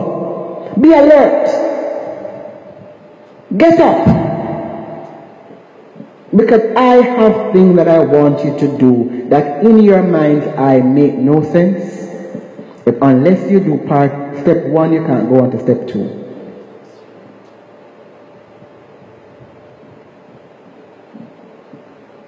[0.80, 1.69] Be alert.
[3.56, 4.06] Get up.
[6.34, 10.80] Because I have things that I want you to do that in your minds I
[10.80, 12.08] make no sense.
[12.84, 16.20] But unless you do part step one, you can't go on to step two.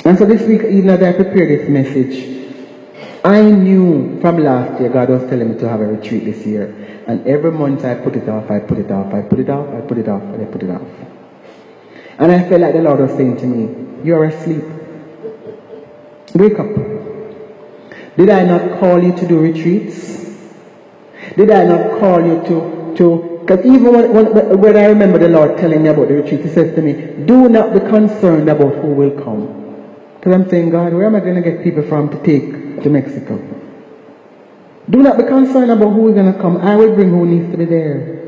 [0.05, 2.33] And so this week, even as I prepared this message,
[3.25, 6.82] I knew from last year God was telling me to have a retreat this year.
[7.07, 9.69] And every month I put it off, I put it off, I put it off,
[9.75, 10.83] I put it off, and I put it off.
[12.19, 14.63] And I felt like the Lord was saying to me, You're asleep.
[16.35, 16.69] Wake up.
[18.17, 20.23] Did I not call you to do retreats?
[21.37, 25.29] Did I not call you to, to, because even when, when, when I remember the
[25.29, 26.93] Lord telling me about the retreat, He says to me,
[27.25, 29.59] Do not be concerned about who will come.
[30.19, 32.91] Because I'm saying, God, where am I going to get people from to take to
[32.91, 33.52] Mexico?
[34.91, 36.57] Do not be concerned about who is going to come.
[36.59, 38.21] I will bring who needs to be there.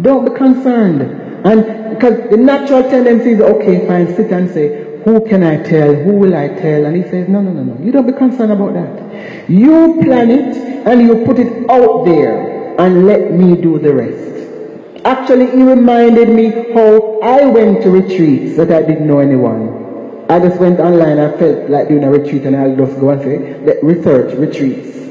[0.00, 1.00] Don't be concerned.
[1.46, 5.94] And because the natural tendency is, okay, fine, sit and say, who can I tell?
[5.94, 6.84] Who will I tell?
[6.84, 7.84] And he says, no, no, no, no.
[7.84, 9.48] You don't be concerned about that.
[9.48, 10.56] You plan it
[10.86, 15.04] and you put it out there and let me do the rest.
[15.04, 20.26] Actually, he reminded me how I went to retreats that I didn't know anyone.
[20.28, 23.22] I just went online, I felt like doing a retreat and I'll just go and
[23.22, 25.05] say, research retreats.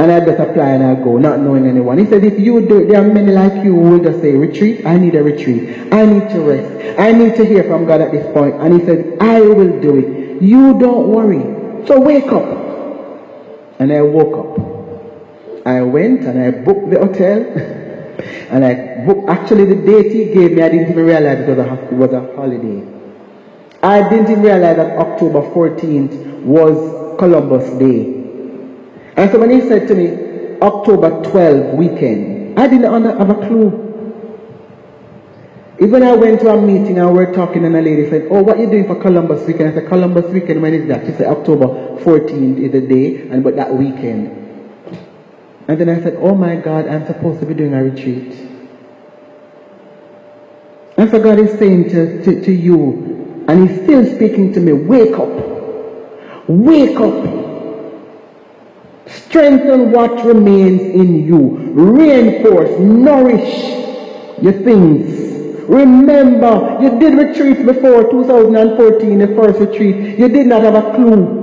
[0.00, 1.98] And I just apply and I go, not knowing anyone.
[1.98, 4.34] He said, if you do it, there are many like you who will just say,
[4.34, 5.92] retreat, I need a retreat.
[5.92, 6.98] I need to rest.
[6.98, 8.54] I need to hear from God at this point.
[8.54, 10.42] And he said, I will do it.
[10.42, 11.86] You don't worry.
[11.86, 12.48] So wake up.
[13.78, 15.66] And I woke up.
[15.66, 17.44] I went and I booked the hotel.
[18.48, 21.58] and I booked, actually the date he gave me, I didn't even realize it was
[21.58, 22.88] a, it was a holiday.
[23.82, 28.19] I didn't even realize that October 14th was Columbus Day.
[29.16, 33.90] And so when he said to me, October 12 weekend, I didn't have a clue.
[35.80, 38.42] Even I went to a meeting and we were talking and a lady said, oh,
[38.42, 39.70] what are you doing for Columbus weekend?
[39.70, 41.06] I said, Columbus weekend, when is that?
[41.06, 41.66] She said, October
[42.00, 44.36] 14th is the day, and but that weekend.
[45.68, 48.34] And then I said, oh my God, I'm supposed to be doing a retreat.
[50.98, 54.74] And so God is saying to, to, to you, and He's still speaking to me,
[54.74, 56.46] wake up.
[56.46, 57.49] Wake up.
[59.10, 61.56] Strengthen what remains in you.
[61.74, 65.30] Reinforce, nourish your things
[65.70, 70.18] Remember, you did retreats before 2014, the first retreat.
[70.18, 71.38] You did not have a clue.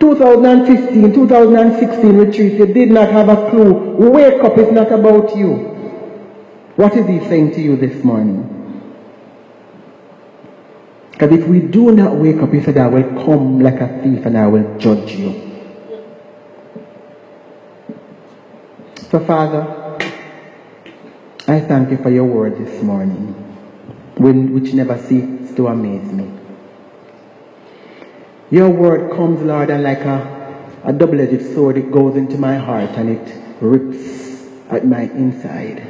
[0.00, 3.74] 2015, 2016 retreat, you did not have a clue.
[4.10, 5.52] Wake up it's not about you.
[6.76, 8.40] What is he saying to you this morning?
[11.12, 14.24] Because if we do not wake up, he said, I will come like a thief
[14.24, 15.53] and I will judge you.
[19.14, 19.62] So, Father,
[21.46, 23.32] I thank you for your word this morning,
[24.16, 26.32] which never ceases to amaze me.
[28.50, 32.56] Your word comes, Lord, and like a, a double edged sword, it goes into my
[32.56, 35.86] heart and it rips at my inside.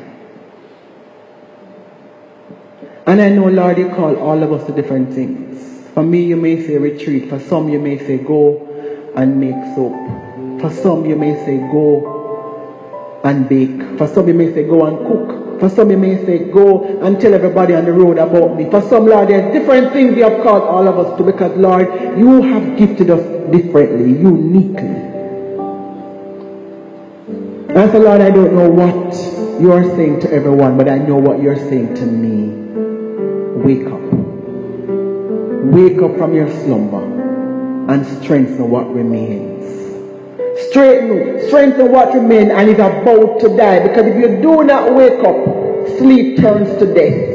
[3.06, 5.88] And I know, Lord, you call all of us to different things.
[5.94, 7.30] For me, you may say retreat.
[7.30, 10.60] For some, you may say go and make soap.
[10.60, 12.23] For some, you may say go
[13.24, 13.98] and bake.
[13.98, 15.60] For some, you may say go and cook.
[15.60, 18.70] For some you may say, go and tell everybody on the road about me.
[18.70, 21.88] For some, Lord, there's different things you have called all of us to because, Lord,
[22.18, 25.12] you have gifted us differently, uniquely.
[27.74, 29.14] And so, Lord, I don't know what
[29.60, 32.50] you are saying to everyone, but I know what you're saying to me.
[33.62, 34.02] Wake up.
[35.72, 37.02] Wake up from your slumber
[37.90, 39.53] and strengthen what remains.
[40.56, 43.86] Straighten, strengthen what remains and is about to die.
[43.86, 47.34] Because if you do not wake up, sleep turns to death.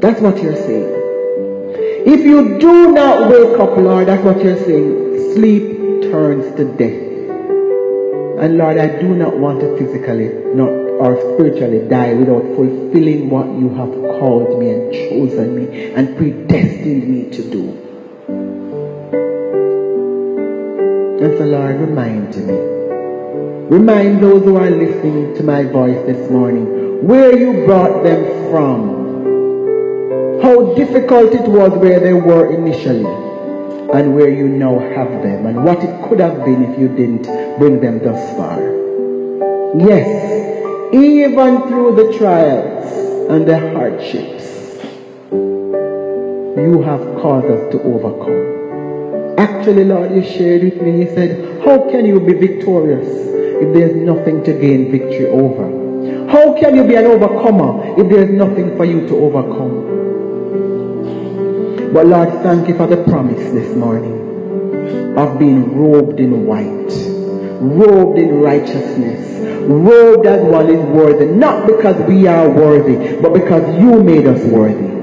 [0.00, 0.94] That's what you're saying.
[2.06, 5.34] If you do not wake up, Lord, that's what you're saying.
[5.34, 7.08] Sleep turns to death.
[8.42, 13.46] And Lord, I do not want to physically not or spiritually die without fulfilling what
[13.46, 17.87] you have called me and chosen me and predestined me to do.
[21.20, 22.54] And so, Lord, remind me.
[23.76, 30.40] Remind those who are listening to my voice this morning where you brought them from.
[30.40, 33.04] How difficult it was where they were initially
[33.92, 37.24] and where you now have them and what it could have been if you didn't
[37.58, 38.60] bring them thus far.
[39.76, 42.92] Yes, even through the trials
[43.28, 44.44] and the hardships,
[45.32, 48.57] you have caused us to overcome.
[49.38, 53.94] Actually, Lord, you shared with me, you said, how can you be victorious if there's
[53.94, 56.28] nothing to gain victory over?
[56.28, 59.86] How can you be an overcomer if there's nothing for you to overcome?
[61.92, 66.90] But Lord, thank you for the promise this morning of being robed in white,
[67.60, 69.38] robed in righteousness,
[69.68, 74.42] robed as one is worthy, not because we are worthy, but because you made us
[74.46, 74.97] worthy.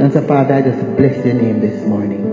[0.00, 2.24] And so, Father, I just bless your name this morning.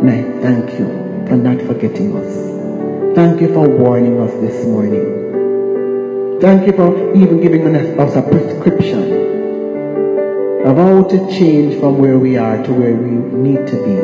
[0.00, 0.86] And I thank you
[1.28, 3.14] for not forgetting us.
[3.14, 6.40] Thank you for warning us this morning.
[6.40, 9.12] Thank you for even giving us a prescription
[10.64, 13.96] of how to change from where we are to where we need to be.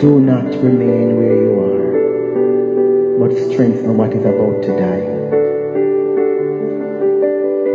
[0.00, 5.19] Do not remain where you are, but strengthen what is about to die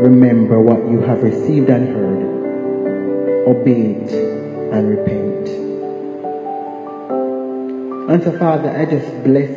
[0.06, 4.12] remember what you have received and heard, obey it
[4.72, 5.50] and repent.
[8.12, 9.50] And so, Father, I just bless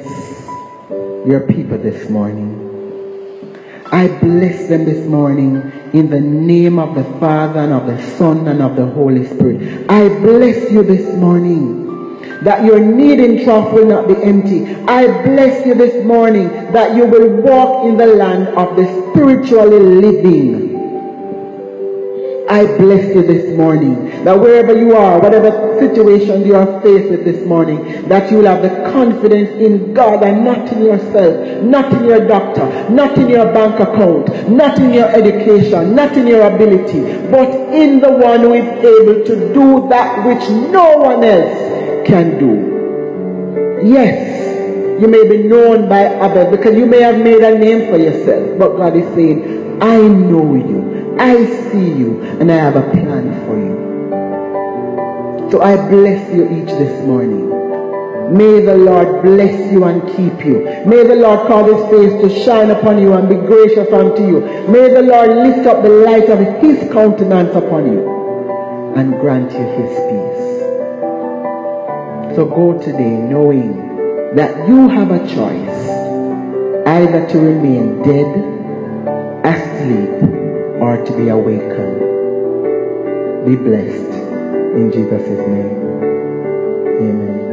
[1.28, 2.64] your people this morning.
[3.92, 5.56] I bless them this morning
[5.92, 9.90] in the name of the Father and of the Son and of the Holy Spirit.
[9.90, 11.88] I bless you this morning
[12.42, 14.64] that your kneading trough will not be empty.
[14.86, 19.78] I bless you this morning that you will walk in the land of the spiritually
[19.78, 20.78] living.
[22.48, 27.24] I bless you this morning that wherever you are, whatever situation you are faced with
[27.26, 31.92] this morning, that you will have the confidence in God and not in yourself, not
[31.92, 36.46] in your doctor, not in your bank account, not in your education, not in your
[36.54, 42.06] ability, but in the one who is able to do that which no one else
[42.08, 43.82] can do.
[43.86, 44.38] Yes,
[45.00, 48.58] you may be known by others because you may have made a name for yourself.
[48.58, 53.46] But God is saying, I know you, I see you, and I have a plan
[53.46, 53.78] for you.
[55.50, 57.48] So I bless you each this morning.
[58.36, 60.64] May the Lord bless you and keep you.
[60.84, 64.40] May the Lord cause his face to shine upon you and be gracious unto you.
[64.68, 69.64] May the Lord lift up the light of his countenance upon you and grant you
[69.64, 70.38] his peace.
[72.36, 73.87] So go today knowing
[74.34, 75.88] that you have a choice
[76.86, 78.26] either to remain dead,
[79.44, 80.22] asleep,
[80.80, 82.00] or to be awakened.
[83.46, 84.12] Be blessed
[84.76, 85.78] in Jesus' name.
[87.00, 87.47] Amen.